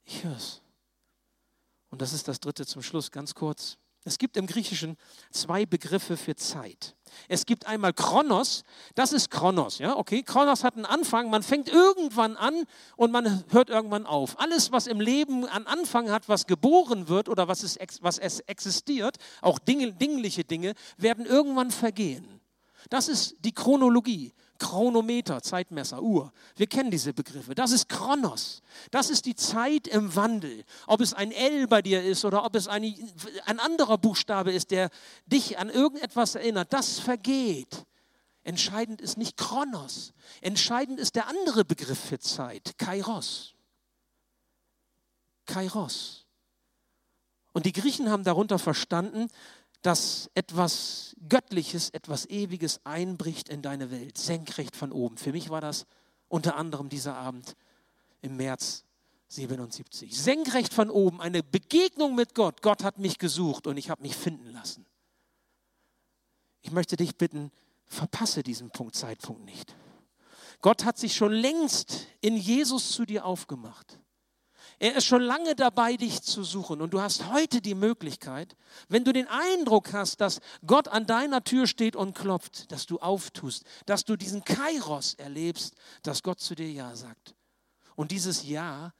Ich 0.05 0.23
höre 0.23 0.35
es. 0.35 0.61
Und 1.89 2.01
das 2.01 2.13
ist 2.13 2.27
das 2.27 2.39
dritte 2.39 2.65
zum 2.65 2.81
Schluss, 2.81 3.11
ganz 3.11 3.35
kurz. 3.35 3.77
Es 4.03 4.17
gibt 4.17 4.37
im 4.37 4.47
Griechischen 4.47 4.97
zwei 5.31 5.65
Begriffe 5.65 6.15
für 6.15 6.35
Zeit. 6.35 6.95
Es 7.27 7.45
gibt 7.45 7.67
einmal 7.67 7.93
Chronos, 7.93 8.63
das 8.95 9.11
ist 9.11 9.31
Chronos, 9.31 9.79
ja, 9.79 9.95
okay. 9.95 10.23
Chronos 10.23 10.63
hat 10.63 10.75
einen 10.75 10.85
Anfang, 10.85 11.29
man 11.29 11.43
fängt 11.43 11.69
irgendwann 11.69 12.37
an 12.37 12.65
und 12.95 13.11
man 13.11 13.43
hört 13.49 13.69
irgendwann 13.69 14.05
auf. 14.05 14.39
Alles, 14.39 14.71
was 14.71 14.87
im 14.87 15.01
Leben 15.01 15.45
an 15.45 15.67
Anfang 15.67 16.09
hat, 16.09 16.29
was 16.29 16.47
geboren 16.47 17.07
wird 17.07 17.27
oder 17.27 17.47
was 17.47 17.63
es, 17.63 17.77
was 18.01 18.17
es 18.17 18.39
existiert, 18.41 19.17
auch 19.41 19.59
Dinge, 19.59 19.91
dingliche 19.93 20.43
Dinge, 20.43 20.73
werden 20.97 21.25
irgendwann 21.25 21.71
vergehen. 21.71 22.39
Das 22.89 23.07
ist 23.07 23.35
die 23.39 23.53
Chronologie. 23.53 24.33
Chronometer, 24.59 25.41
Zeitmesser, 25.41 26.01
Uhr. 26.01 26.31
Wir 26.55 26.67
kennen 26.67 26.91
diese 26.91 27.13
Begriffe. 27.13 27.55
Das 27.55 27.71
ist 27.71 27.89
Chronos. 27.89 28.61
Das 28.91 29.09
ist 29.09 29.25
die 29.25 29.35
Zeit 29.35 29.87
im 29.87 30.15
Wandel. 30.15 30.63
Ob 30.85 31.01
es 31.01 31.13
ein 31.13 31.31
L 31.31 31.67
bei 31.67 31.81
dir 31.81 32.03
ist 32.03 32.25
oder 32.25 32.45
ob 32.45 32.55
es 32.55 32.67
ein, 32.67 32.83
ein 33.45 33.59
anderer 33.59 33.97
Buchstabe 33.97 34.51
ist, 34.51 34.71
der 34.71 34.89
dich 35.25 35.57
an 35.57 35.69
irgendetwas 35.69 36.35
erinnert, 36.35 36.73
das 36.73 36.99
vergeht. 36.99 37.85
Entscheidend 38.43 39.01
ist 39.01 39.17
nicht 39.17 39.37
Chronos. 39.37 40.13
Entscheidend 40.41 40.99
ist 40.99 41.15
der 41.15 41.27
andere 41.27 41.65
Begriff 41.65 41.99
für 41.99 42.19
Zeit, 42.19 42.77
Kairos. 42.77 43.55
Kairos. 45.45 46.25
Und 47.57 47.65
die 47.65 47.73
Griechen 47.73 48.11
haben 48.11 48.23
darunter 48.23 48.59
verstanden, 48.59 49.29
dass 49.81 50.29
etwas 50.33 51.15
Göttliches, 51.29 51.89
etwas 51.89 52.25
Ewiges 52.25 52.81
einbricht 52.83 53.49
in 53.49 53.61
deine 53.61 53.91
Welt, 53.91 54.17
senkrecht 54.17 54.75
von 54.75 54.91
oben. 54.91 55.17
Für 55.17 55.31
mich 55.31 55.49
war 55.49 55.61
das 55.61 55.85
unter 56.27 56.55
anderem 56.55 56.89
dieser 56.89 57.15
Abend 57.15 57.55
im 58.21 58.37
März 58.37 58.83
77. 59.29 60.17
Senkrecht 60.17 60.73
von 60.73 60.89
oben, 60.89 61.21
eine 61.21 61.43
Begegnung 61.43 62.15
mit 62.15 62.33
Gott. 62.33 62.61
Gott 62.61 62.83
hat 62.83 62.97
mich 62.97 63.17
gesucht 63.17 63.67
und 63.67 63.77
ich 63.77 63.89
habe 63.89 64.01
mich 64.01 64.15
finden 64.15 64.51
lassen. 64.51 64.85
Ich 66.61 66.71
möchte 66.71 66.97
dich 66.97 67.17
bitten, 67.17 67.51
Verpasse 67.85 68.43
diesen 68.43 68.69
Punkt, 68.69 68.95
Zeitpunkt 68.95 69.45
nicht. 69.45 69.75
Gott 70.61 70.83
hat 70.83 70.97
sich 70.97 71.15
schon 71.15 71.31
längst 71.31 72.07
in 72.19 72.35
Jesus 72.35 72.91
zu 72.91 73.05
dir 73.05 73.25
aufgemacht. 73.25 73.99
Er 74.79 74.95
ist 74.95 75.05
schon 75.05 75.23
lange 75.23 75.55
dabei, 75.55 75.97
dich 75.97 76.21
zu 76.21 76.43
suchen. 76.43 76.81
Und 76.81 76.93
du 76.93 77.01
hast 77.01 77.31
heute 77.31 77.61
die 77.61 77.73
Möglichkeit, 77.73 78.55
wenn 78.89 79.03
du 79.03 79.11
den 79.11 79.27
Eindruck 79.27 79.91
hast, 79.93 80.21
dass 80.21 80.39
Gott 80.65 80.87
an 80.87 81.07
deiner 81.07 81.43
Tür 81.43 81.65
steht 81.65 81.95
und 81.95 82.13
klopft, 82.13 82.71
dass 82.71 82.85
du 82.85 82.99
auftust, 82.99 83.63
dass 83.87 84.05
du 84.05 84.15
diesen 84.15 84.43
Kairos 84.43 85.15
erlebst, 85.15 85.73
dass 86.03 86.21
Gott 86.21 86.39
zu 86.39 86.53
dir 86.53 86.71
Ja 86.71 86.95
sagt. 86.95 87.35
Und 87.95 88.11
dieses 88.11 88.47
Ja 88.47 88.93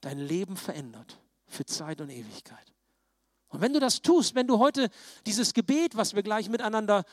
dein 0.00 0.20
Leben 0.20 0.56
verändert 0.56 1.18
für 1.48 1.64
Zeit 1.64 2.00
und 2.00 2.10
Ewigkeit. 2.10 2.72
Und 3.48 3.60
wenn 3.60 3.72
du 3.72 3.80
das 3.80 4.02
tust, 4.02 4.34
wenn 4.34 4.46
du 4.46 4.58
heute 4.58 4.90
dieses 5.26 5.54
Gebet, 5.54 5.96
was 5.96 6.14
wir 6.14 6.22
gleich 6.22 6.48
miteinander 6.48 7.04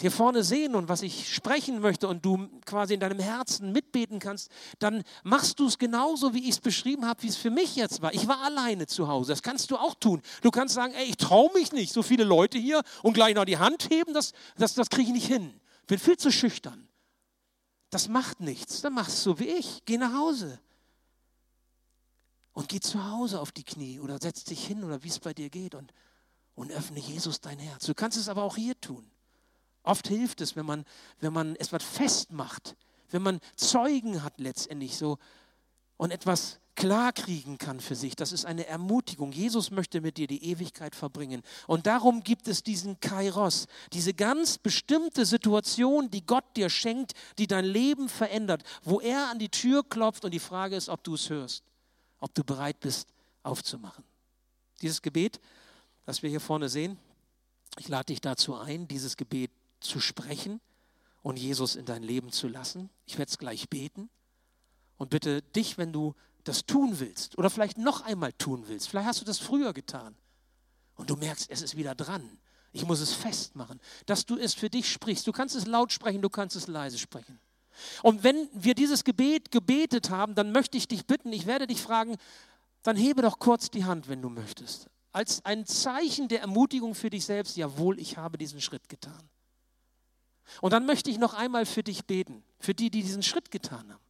hier 0.00 0.10
vorne 0.10 0.42
sehen 0.42 0.74
und 0.74 0.88
was 0.88 1.02
ich 1.02 1.32
sprechen 1.32 1.80
möchte 1.80 2.08
und 2.08 2.24
du 2.24 2.48
quasi 2.66 2.94
in 2.94 3.00
deinem 3.00 3.20
Herzen 3.20 3.70
mitbeten 3.70 4.18
kannst, 4.18 4.50
dann 4.80 5.04
machst 5.22 5.60
du 5.60 5.66
es 5.66 5.78
genauso, 5.78 6.34
wie 6.34 6.42
ich 6.42 6.50
es 6.50 6.60
beschrieben 6.60 7.06
habe, 7.06 7.22
wie 7.22 7.28
es 7.28 7.36
für 7.36 7.50
mich 7.50 7.76
jetzt 7.76 8.02
war. 8.02 8.12
Ich 8.12 8.26
war 8.26 8.42
alleine 8.42 8.86
zu 8.86 9.06
Hause. 9.06 9.32
Das 9.32 9.42
kannst 9.42 9.70
du 9.70 9.76
auch 9.76 9.94
tun. 9.94 10.20
Du 10.42 10.50
kannst 10.50 10.74
sagen, 10.74 10.94
ey, 10.94 11.04
ich 11.04 11.16
traue 11.16 11.52
mich 11.54 11.72
nicht, 11.72 11.92
so 11.92 12.02
viele 12.02 12.24
Leute 12.24 12.58
hier 12.58 12.82
und 13.02 13.14
gleich 13.14 13.36
noch 13.36 13.44
die 13.44 13.58
Hand 13.58 13.88
heben, 13.90 14.12
das, 14.14 14.32
das, 14.56 14.74
das 14.74 14.90
kriege 14.90 15.08
ich 15.08 15.14
nicht 15.14 15.28
hin. 15.28 15.60
Ich 15.82 15.86
bin 15.86 15.98
viel 15.98 16.16
zu 16.16 16.32
schüchtern. 16.32 16.88
Das 17.90 18.08
macht 18.08 18.40
nichts. 18.40 18.80
Dann 18.80 18.94
machst 18.94 19.18
du 19.18 19.30
so 19.30 19.38
wie 19.38 19.44
ich. 19.44 19.84
Geh 19.84 19.96
nach 19.96 20.12
Hause. 20.12 20.58
Und 22.52 22.68
geh 22.68 22.80
zu 22.80 23.10
Hause 23.10 23.40
auf 23.40 23.52
die 23.52 23.64
Knie 23.64 24.00
oder 24.00 24.18
setz 24.20 24.42
dich 24.42 24.66
hin 24.66 24.82
oder 24.82 25.04
wie 25.04 25.08
es 25.08 25.20
bei 25.20 25.34
dir 25.34 25.50
geht 25.50 25.76
und, 25.76 25.92
und 26.56 26.72
öffne 26.72 26.98
Jesus 26.98 27.40
dein 27.40 27.60
Herz. 27.60 27.86
Du 27.86 27.94
kannst 27.94 28.18
es 28.18 28.28
aber 28.28 28.42
auch 28.42 28.56
hier 28.56 28.80
tun. 28.80 29.08
Oft 29.84 30.08
hilft 30.08 30.40
es, 30.40 30.56
wenn 30.56 30.66
man, 30.66 30.84
wenn 31.20 31.32
man 31.32 31.56
etwas 31.56 31.84
festmacht, 31.84 32.74
wenn 33.10 33.22
man 33.22 33.40
Zeugen 33.54 34.24
hat 34.24 34.40
letztendlich 34.40 34.96
so 34.96 35.18
und 35.96 36.10
etwas 36.10 36.58
klarkriegen 36.74 37.58
kann 37.58 37.78
für 37.78 37.94
sich. 37.94 38.16
Das 38.16 38.32
ist 38.32 38.46
eine 38.46 38.66
Ermutigung. 38.66 39.30
Jesus 39.30 39.70
möchte 39.70 40.00
mit 40.00 40.16
dir 40.16 40.26
die 40.26 40.44
Ewigkeit 40.44 40.96
verbringen. 40.96 41.42
Und 41.66 41.86
darum 41.86 42.24
gibt 42.24 42.48
es 42.48 42.62
diesen 42.62 42.98
Kairos, 42.98 43.66
diese 43.92 44.12
ganz 44.12 44.58
bestimmte 44.58 45.24
Situation, 45.24 46.10
die 46.10 46.26
Gott 46.26 46.44
dir 46.56 46.70
schenkt, 46.70 47.12
die 47.38 47.46
dein 47.46 47.64
Leben 47.64 48.08
verändert, 48.08 48.64
wo 48.82 49.00
er 49.00 49.30
an 49.30 49.38
die 49.38 49.50
Tür 49.50 49.88
klopft 49.88 50.24
und 50.24 50.32
die 50.32 50.40
Frage 50.40 50.74
ist, 50.74 50.88
ob 50.88 51.04
du 51.04 51.14
es 51.14 51.30
hörst, 51.30 51.62
ob 52.18 52.34
du 52.34 52.42
bereit 52.42 52.80
bist 52.80 53.08
aufzumachen. 53.42 54.02
Dieses 54.82 55.00
Gebet, 55.00 55.40
das 56.06 56.22
wir 56.22 56.30
hier 56.30 56.40
vorne 56.40 56.68
sehen, 56.68 56.98
ich 57.78 57.88
lade 57.88 58.06
dich 58.06 58.20
dazu 58.20 58.56
ein, 58.56 58.88
dieses 58.88 59.16
Gebet 59.16 59.50
zu 59.84 60.00
sprechen 60.00 60.60
und 61.22 61.38
Jesus 61.38 61.76
in 61.76 61.84
dein 61.84 62.02
Leben 62.02 62.32
zu 62.32 62.48
lassen. 62.48 62.90
Ich 63.06 63.18
werde 63.18 63.30
es 63.30 63.38
gleich 63.38 63.68
beten 63.68 64.10
und 64.96 65.10
bitte 65.10 65.42
dich, 65.42 65.78
wenn 65.78 65.92
du 65.92 66.14
das 66.44 66.66
tun 66.66 67.00
willst 67.00 67.38
oder 67.38 67.50
vielleicht 67.50 67.78
noch 67.78 68.02
einmal 68.02 68.32
tun 68.32 68.64
willst, 68.66 68.88
vielleicht 68.88 69.06
hast 69.06 69.20
du 69.20 69.24
das 69.24 69.38
früher 69.38 69.72
getan 69.72 70.14
und 70.96 71.10
du 71.10 71.16
merkst, 71.16 71.50
es 71.50 71.62
ist 71.62 71.76
wieder 71.76 71.94
dran. 71.94 72.38
Ich 72.72 72.84
muss 72.84 73.00
es 73.00 73.14
festmachen, 73.14 73.80
dass 74.06 74.26
du 74.26 74.36
es 74.36 74.52
für 74.52 74.68
dich 74.68 74.90
sprichst. 74.90 75.26
Du 75.26 75.32
kannst 75.32 75.54
es 75.54 75.66
laut 75.66 75.92
sprechen, 75.92 76.20
du 76.22 76.28
kannst 76.28 76.56
es 76.56 76.66
leise 76.66 76.98
sprechen. 76.98 77.38
Und 78.02 78.24
wenn 78.24 78.48
wir 78.52 78.74
dieses 78.74 79.04
Gebet 79.04 79.50
gebetet 79.50 80.10
haben, 80.10 80.34
dann 80.34 80.52
möchte 80.52 80.76
ich 80.76 80.88
dich 80.88 81.06
bitten, 81.06 81.32
ich 81.32 81.46
werde 81.46 81.66
dich 81.66 81.80
fragen, 81.80 82.16
dann 82.82 82.96
hebe 82.96 83.22
doch 83.22 83.38
kurz 83.38 83.70
die 83.70 83.84
Hand, 83.84 84.08
wenn 84.08 84.22
du 84.22 84.28
möchtest. 84.28 84.88
Als 85.12 85.44
ein 85.44 85.64
Zeichen 85.66 86.28
der 86.28 86.40
Ermutigung 86.40 86.94
für 86.94 87.10
dich 87.10 87.24
selbst, 87.24 87.56
jawohl, 87.56 87.98
ich 88.00 88.16
habe 88.16 88.38
diesen 88.38 88.60
Schritt 88.60 88.88
getan. 88.88 89.22
Und 90.60 90.72
dann 90.72 90.86
möchte 90.86 91.10
ich 91.10 91.18
noch 91.18 91.34
einmal 91.34 91.66
für 91.66 91.82
dich 91.82 92.04
beten, 92.04 92.42
für 92.58 92.74
die, 92.74 92.90
die 92.90 93.02
diesen 93.02 93.22
Schritt 93.22 93.50
getan 93.50 93.92
haben. 93.92 94.04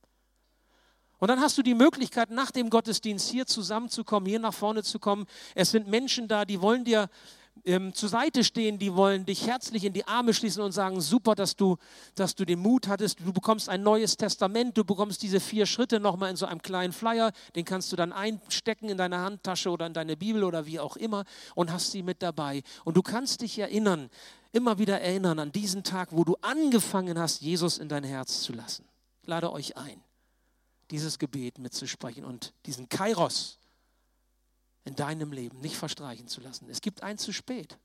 Und 1.19 1.29
dann 1.29 1.41
hast 1.41 1.57
du 1.57 1.63
die 1.63 1.75
Möglichkeit, 1.75 2.31
nach 2.31 2.51
dem 2.51 2.71
Gottesdienst 2.71 3.31
hier 3.31 3.47
zusammenzukommen, 3.47 4.29
hier 4.29 4.41
nach 4.41 4.53
vorne 4.53 4.83
zu 4.83 4.99
kommen. 4.99 5.27
Es 5.55 5.71
sind 5.71 5.89
Menschen 5.89 6.29
da, 6.29 6.45
die 6.45 6.61
wollen 6.61 6.85
dir 6.85 7.09
ähm, 7.65 7.95
zur 7.95 8.09
Seite 8.09 8.45
stehen, 8.45 8.79
die 8.79 8.95
wollen 8.95 9.25
dich 9.25 9.47
herzlich 9.47 9.85
in 9.85 9.93
die 9.93 10.07
Arme 10.07 10.35
schließen 10.35 10.63
und 10.63 10.73
sagen, 10.73 11.01
super, 11.01 11.35
dass 11.35 11.57
du, 11.57 11.77
dass 12.15 12.35
du 12.35 12.45
den 12.45 12.59
Mut 12.59 12.89
hattest. 12.89 13.21
Du 13.21 13.33
bekommst 13.33 13.69
ein 13.69 13.83
neues 13.83 14.17
Testament, 14.17 14.77
du 14.77 14.85
bekommst 14.85 15.23
diese 15.23 15.41
vier 15.41 15.67
Schritte 15.67 16.01
nochmal 16.01 16.31
in 16.31 16.37
so 16.37 16.47
einem 16.47 16.63
kleinen 16.63 16.93
Flyer, 16.93 17.33
den 17.55 17.65
kannst 17.65 17.93
du 17.93 17.97
dann 17.97 18.13
einstecken 18.13 18.89
in 18.89 18.99
deine 18.99 19.19
Handtasche 19.19 19.71
oder 19.71 19.87
in 19.87 19.95
deine 19.95 20.17
Bibel 20.17 20.45
oder 20.45 20.67
wie 20.67 20.81
auch 20.81 20.97
immer 20.97 21.25
und 21.55 21.73
hast 21.73 21.93
sie 21.93 22.03
mit 22.03 22.23
dabei. 22.23 22.63
Und 22.85 22.97
du 22.97 23.03
kannst 23.03 23.41
dich 23.41 23.59
erinnern, 23.59 24.11
immer 24.55 24.79
wieder 24.79 25.01
erinnern 25.01 25.39
an 25.39 25.53
diesen 25.53 25.83
Tag, 25.83 26.11
wo 26.13 26.25
du 26.25 26.37
angefangen 26.41 27.19
hast, 27.19 27.41
Jesus 27.41 27.79
in 27.79 27.89
dein 27.89 28.05
Herz 28.05 28.43
zu 28.43 28.53
lassen. 28.53 28.89
Ich 29.23 29.29
lade 29.29 29.53
euch 29.53 29.77
ein, 29.77 30.03
dieses 30.91 31.19
Gebet 31.19 31.59
mitzusprechen 31.59 32.25
und 32.25 32.55
diesen 32.65 32.89
Kairos 32.89 33.59
in 34.85 34.95
deinem 34.95 35.33
Leben 35.33 35.61
nicht 35.61 35.77
verstreichen 35.77 36.29
zu 36.29 36.41
lassen. 36.41 36.69
Es 36.71 36.81
gibt 36.81 37.03
ein 37.03 37.19
zu 37.19 37.33
spät. 37.33 37.79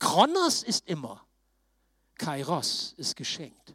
Kronos 0.00 0.62
ist 0.62 0.88
immer. 0.88 1.24
Kairos 2.16 2.94
ist 2.96 3.14
geschenkt. 3.14 3.74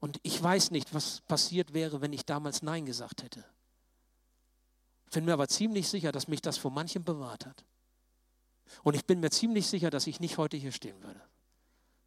Und 0.00 0.18
ich 0.22 0.42
weiß 0.42 0.70
nicht, 0.72 0.92
was 0.92 1.20
passiert 1.22 1.72
wäre, 1.74 2.00
wenn 2.00 2.12
ich 2.12 2.26
damals 2.26 2.62
Nein 2.62 2.86
gesagt 2.86 3.22
hätte. 3.22 3.44
Ich 5.06 5.12
bin 5.12 5.26
mir 5.26 5.32
aber 5.32 5.48
ziemlich 5.48 5.88
sicher, 5.88 6.10
dass 6.10 6.26
mich 6.26 6.42
das 6.42 6.58
vor 6.58 6.72
manchem 6.72 7.04
bewahrt 7.04 7.46
hat. 7.46 7.64
Und 8.82 8.94
ich 8.94 9.04
bin 9.04 9.20
mir 9.20 9.30
ziemlich 9.30 9.66
sicher, 9.66 9.90
dass 9.90 10.06
ich 10.06 10.20
nicht 10.20 10.38
heute 10.38 10.56
hier 10.56 10.72
stehen 10.72 11.02
würde 11.02 11.20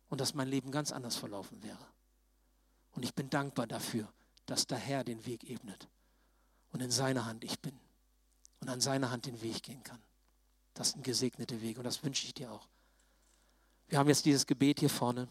und 0.09 0.21
dass 0.21 0.33
mein 0.33 0.47
Leben 0.47 0.71
ganz 0.71 0.91
anders 0.91 1.15
verlaufen 1.15 1.61
wäre. 1.63 1.85
Und 2.91 3.03
ich 3.03 3.13
bin 3.13 3.29
dankbar 3.29 3.67
dafür, 3.67 4.11
dass 4.45 4.67
der 4.67 4.77
Herr 4.77 5.03
den 5.03 5.25
Weg 5.25 5.43
ebnet 5.43 5.87
und 6.71 6.81
in 6.81 6.91
seiner 6.91 7.25
Hand 7.25 7.43
ich 7.43 7.59
bin 7.59 7.77
und 8.59 8.69
an 8.69 8.81
seiner 8.81 9.11
Hand 9.11 9.25
den 9.25 9.41
Weg 9.41 9.63
gehen 9.63 9.83
kann. 9.83 10.01
Das 10.73 10.89
ist 10.89 10.95
ein 10.97 11.03
gesegneter 11.03 11.61
Weg 11.61 11.77
und 11.77 11.83
das 11.83 12.03
wünsche 12.03 12.25
ich 12.25 12.33
dir 12.33 12.51
auch. 12.51 12.67
Wir 13.87 13.99
haben 13.99 14.09
jetzt 14.09 14.25
dieses 14.25 14.45
Gebet 14.45 14.79
hier 14.79 14.89
vorne 14.89 15.27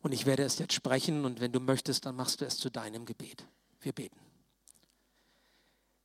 und 0.00 0.12
ich 0.12 0.26
werde 0.26 0.42
es 0.42 0.58
jetzt 0.58 0.74
sprechen 0.74 1.24
und 1.24 1.40
wenn 1.40 1.52
du 1.52 1.60
möchtest, 1.60 2.06
dann 2.06 2.16
machst 2.16 2.40
du 2.40 2.44
es 2.44 2.56
zu 2.56 2.70
deinem 2.70 3.04
Gebet. 3.04 3.46
Wir 3.80 3.92
beten. 3.92 4.18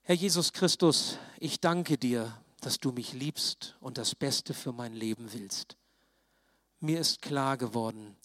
Herr 0.02 0.16
Jesus 0.16 0.54
Christus, 0.54 1.18
ich 1.40 1.60
danke 1.60 1.98
dir, 1.98 2.38
dass 2.66 2.80
du 2.80 2.92
mich 2.92 3.14
liebst 3.14 3.76
und 3.80 4.00
das 4.00 4.16
Beste 4.16 4.56
für 4.56 4.72
mein 4.72 4.94
Leben 4.94 5.34
willst. 5.34 5.78
Mir 6.80 7.00
ist 7.00 7.22
klar 7.22 7.58
geworden, 7.58 8.18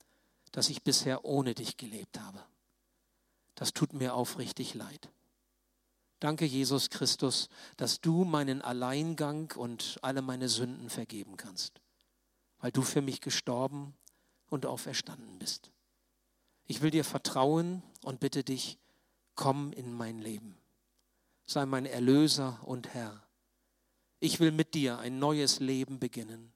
dass 0.50 0.70
ich 0.70 0.83
bisher 0.83 1.26
ohne 1.26 1.55
dich 1.55 1.76
gelebt 1.76 2.18
habe. 2.18 2.42
Das 3.55 3.74
tut 3.74 3.92
mir 3.92 4.14
aufrichtig 4.14 4.72
leid. 4.72 5.11
Danke, 6.20 6.46
Jesus 6.46 6.88
Christus, 6.88 7.50
dass 7.76 8.00
du 8.00 8.24
meinen 8.24 8.62
Alleingang 8.62 9.53
und 9.57 9.98
alle 10.00 10.22
meine 10.22 10.48
Sünden 10.48 10.88
vergeben 10.88 11.37
kannst, 11.37 11.83
weil 12.61 12.72
du 12.72 12.81
für 12.81 13.03
mich 13.03 13.20
gestorben 13.20 13.94
und 14.48 14.64
auferstanden 14.64 15.38
bist. 15.38 15.70
Ich 16.64 16.81
will 16.81 16.90
dir 16.90 17.05
vertrauen 17.05 17.83
und 18.05 18.20
bitte 18.20 18.42
dich, 18.42 18.79
komm 19.35 19.70
in 19.74 19.92
mein 19.92 20.18
Leben. 20.18 20.57
Sei 21.44 21.66
mein 21.66 21.85
Erlöser 21.85 22.59
und 22.64 22.94
Herr. 22.94 23.22
Ich 24.20 24.38
will 24.38 24.52
mit 24.52 24.74
dir 24.74 24.98
ein 24.98 25.18
neues 25.18 25.61
Leben 25.61 25.98
beginnen. 25.98 26.52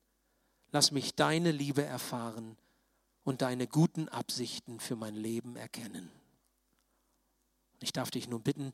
Lass 0.70 0.90
mich 0.90 1.14
deine 1.14 1.50
Liebe 1.50 1.82
erfahren 1.82 2.56
und 3.24 3.42
deine 3.42 3.66
guten 3.66 4.08
Absichten 4.08 4.80
für 4.80 4.96
mein 4.96 5.14
Leben 5.14 5.56
erkennen. 5.56 6.10
Ich 7.80 7.92
darf 7.92 8.10
dich 8.10 8.28
nun 8.28 8.42
bitten, 8.42 8.72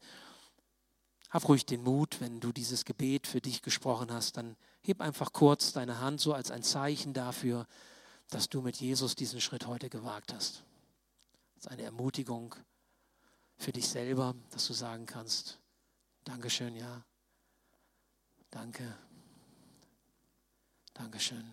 hab 1.31 1.48
ruhig 1.48 1.64
den 1.64 1.85
Mut, 1.85 2.20
wenn 2.20 2.40
du 2.40 2.53
dieses 2.53 2.85
Gebet 2.85 3.29
für 3.29 3.40
dich 3.40 3.62
gesprochen 3.62 4.12
hast, 4.12 4.37
dann 4.37 4.57
heb 4.83 5.00
einfach 5.00 5.33
kurz 5.33 5.72
deine 5.72 6.00
Hand 6.00 6.20
so 6.20 6.35
als 6.35 6.50
ein 6.50 6.64
Zeichen 6.64 7.14
dafür, 7.14 7.66
dass 8.31 8.48
du 8.48 8.61
mit 8.61 8.76
Jesus 8.76 9.14
diesen 9.14 9.40
Schritt 9.40 9.66
heute 9.66 9.88
gewagt 9.88 10.33
hast. 10.33 10.64
Das 11.55 11.66
ist 11.66 11.70
eine 11.70 11.83
Ermutigung 11.83 12.57
für 13.57 13.72
dich 13.72 13.88
selber, 13.88 14.35
dass 14.50 14.66
du 14.66 14.72
sagen 14.72 15.07
kannst, 15.07 15.61
Dankeschön, 16.25 16.75
ja. 16.75 17.04
Danke. 18.51 18.96
Dankeschön. 20.94 21.53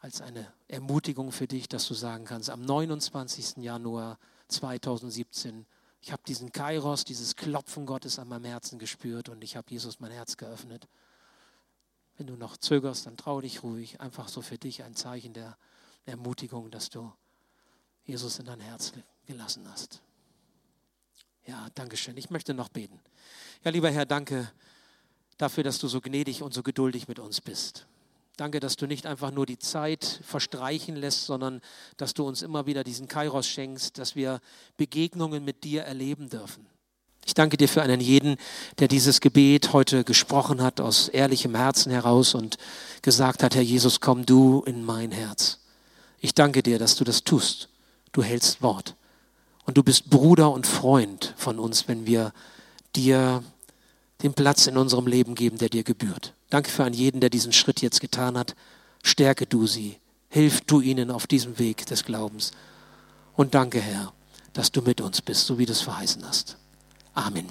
Als 0.00 0.20
eine 0.20 0.52
Ermutigung 0.68 1.32
für 1.32 1.46
dich, 1.46 1.68
dass 1.68 1.86
du 1.88 1.94
sagen 1.94 2.24
kannst, 2.24 2.50
am 2.50 2.62
29. 2.62 3.58
Januar 3.58 4.18
2017 4.48 5.66
ich 6.06 6.12
habe 6.12 6.22
diesen 6.24 6.52
Kairos, 6.52 7.04
dieses 7.04 7.34
Klopfen 7.34 7.84
Gottes 7.84 8.20
an 8.20 8.28
meinem 8.28 8.44
Herzen 8.44 8.78
gespürt 8.78 9.28
und 9.28 9.42
ich 9.42 9.56
habe 9.56 9.68
Jesus 9.70 9.98
mein 9.98 10.12
Herz 10.12 10.36
geöffnet. 10.36 10.86
Wenn 12.16 12.28
du 12.28 12.36
noch 12.36 12.56
zögerst, 12.56 13.06
dann 13.06 13.16
trau 13.16 13.40
dich 13.40 13.64
ruhig. 13.64 14.00
Einfach 14.00 14.28
so 14.28 14.40
für 14.40 14.56
dich 14.56 14.84
ein 14.84 14.94
Zeichen 14.94 15.32
der 15.32 15.58
Ermutigung, 16.04 16.70
dass 16.70 16.90
du 16.90 17.12
Jesus 18.04 18.38
in 18.38 18.46
dein 18.46 18.60
Herz 18.60 18.92
gelassen 19.26 19.68
hast. 19.68 20.00
Ja, 21.44 21.66
danke 21.74 21.96
schön. 21.96 22.16
Ich 22.16 22.30
möchte 22.30 22.54
noch 22.54 22.68
beten. 22.68 23.00
Ja, 23.64 23.72
lieber 23.72 23.90
Herr, 23.90 24.06
danke 24.06 24.48
dafür, 25.38 25.64
dass 25.64 25.78
du 25.78 25.88
so 25.88 26.00
gnädig 26.00 26.42
und 26.42 26.54
so 26.54 26.62
geduldig 26.62 27.08
mit 27.08 27.18
uns 27.18 27.40
bist. 27.40 27.86
Danke, 28.36 28.60
dass 28.60 28.76
du 28.76 28.86
nicht 28.86 29.06
einfach 29.06 29.30
nur 29.30 29.46
die 29.46 29.58
Zeit 29.58 30.20
verstreichen 30.22 30.94
lässt, 30.94 31.24
sondern 31.24 31.62
dass 31.96 32.12
du 32.12 32.26
uns 32.26 32.42
immer 32.42 32.66
wieder 32.66 32.84
diesen 32.84 33.08
Kairos 33.08 33.46
schenkst, 33.46 33.96
dass 33.98 34.14
wir 34.14 34.40
Begegnungen 34.76 35.42
mit 35.44 35.64
dir 35.64 35.82
erleben 35.84 36.28
dürfen. 36.28 36.66
Ich 37.24 37.34
danke 37.34 37.56
dir 37.56 37.68
für 37.68 37.82
einen 37.82 38.00
jeden, 38.00 38.36
der 38.78 38.88
dieses 38.88 39.20
Gebet 39.20 39.72
heute 39.72 40.04
gesprochen 40.04 40.62
hat, 40.62 40.80
aus 40.80 41.08
ehrlichem 41.08 41.56
Herzen 41.56 41.90
heraus 41.90 42.34
und 42.34 42.56
gesagt 43.02 43.42
hat, 43.42 43.54
Herr 43.54 43.62
Jesus, 43.62 44.00
komm 44.00 44.26
du 44.26 44.62
in 44.64 44.84
mein 44.84 45.10
Herz. 45.10 45.58
Ich 46.20 46.34
danke 46.34 46.62
dir, 46.62 46.78
dass 46.78 46.94
du 46.94 47.04
das 47.04 47.24
tust. 47.24 47.68
Du 48.12 48.22
hältst 48.22 48.62
Wort. 48.62 48.94
Und 49.64 49.76
du 49.76 49.82
bist 49.82 50.08
Bruder 50.10 50.52
und 50.52 50.66
Freund 50.66 51.34
von 51.36 51.58
uns, 51.58 51.88
wenn 51.88 52.06
wir 52.06 52.32
dir 52.94 53.42
den 54.22 54.34
Platz 54.34 54.66
in 54.66 54.76
unserem 54.76 55.06
Leben 55.06 55.34
geben, 55.34 55.58
der 55.58 55.68
dir 55.68 55.82
gebührt. 55.82 56.34
Danke 56.50 56.70
für 56.70 56.84
einen 56.84 56.94
jeden, 56.94 57.20
der 57.20 57.30
diesen 57.30 57.52
Schritt 57.52 57.82
jetzt 57.82 58.00
getan 58.00 58.38
hat. 58.38 58.54
Stärke 59.02 59.46
du 59.46 59.66
sie. 59.66 59.98
Hilf 60.28 60.62
du 60.62 60.80
ihnen 60.80 61.10
auf 61.10 61.26
diesem 61.26 61.58
Weg 61.58 61.86
des 61.86 62.04
Glaubens. 62.04 62.52
Und 63.34 63.54
danke, 63.54 63.80
Herr, 63.80 64.12
dass 64.52 64.72
du 64.72 64.80
mit 64.82 65.00
uns 65.00 65.20
bist, 65.20 65.46
so 65.46 65.58
wie 65.58 65.66
du 65.66 65.72
es 65.72 65.82
verheißen 65.82 66.26
hast. 66.26 66.56
Amen. 67.14 67.44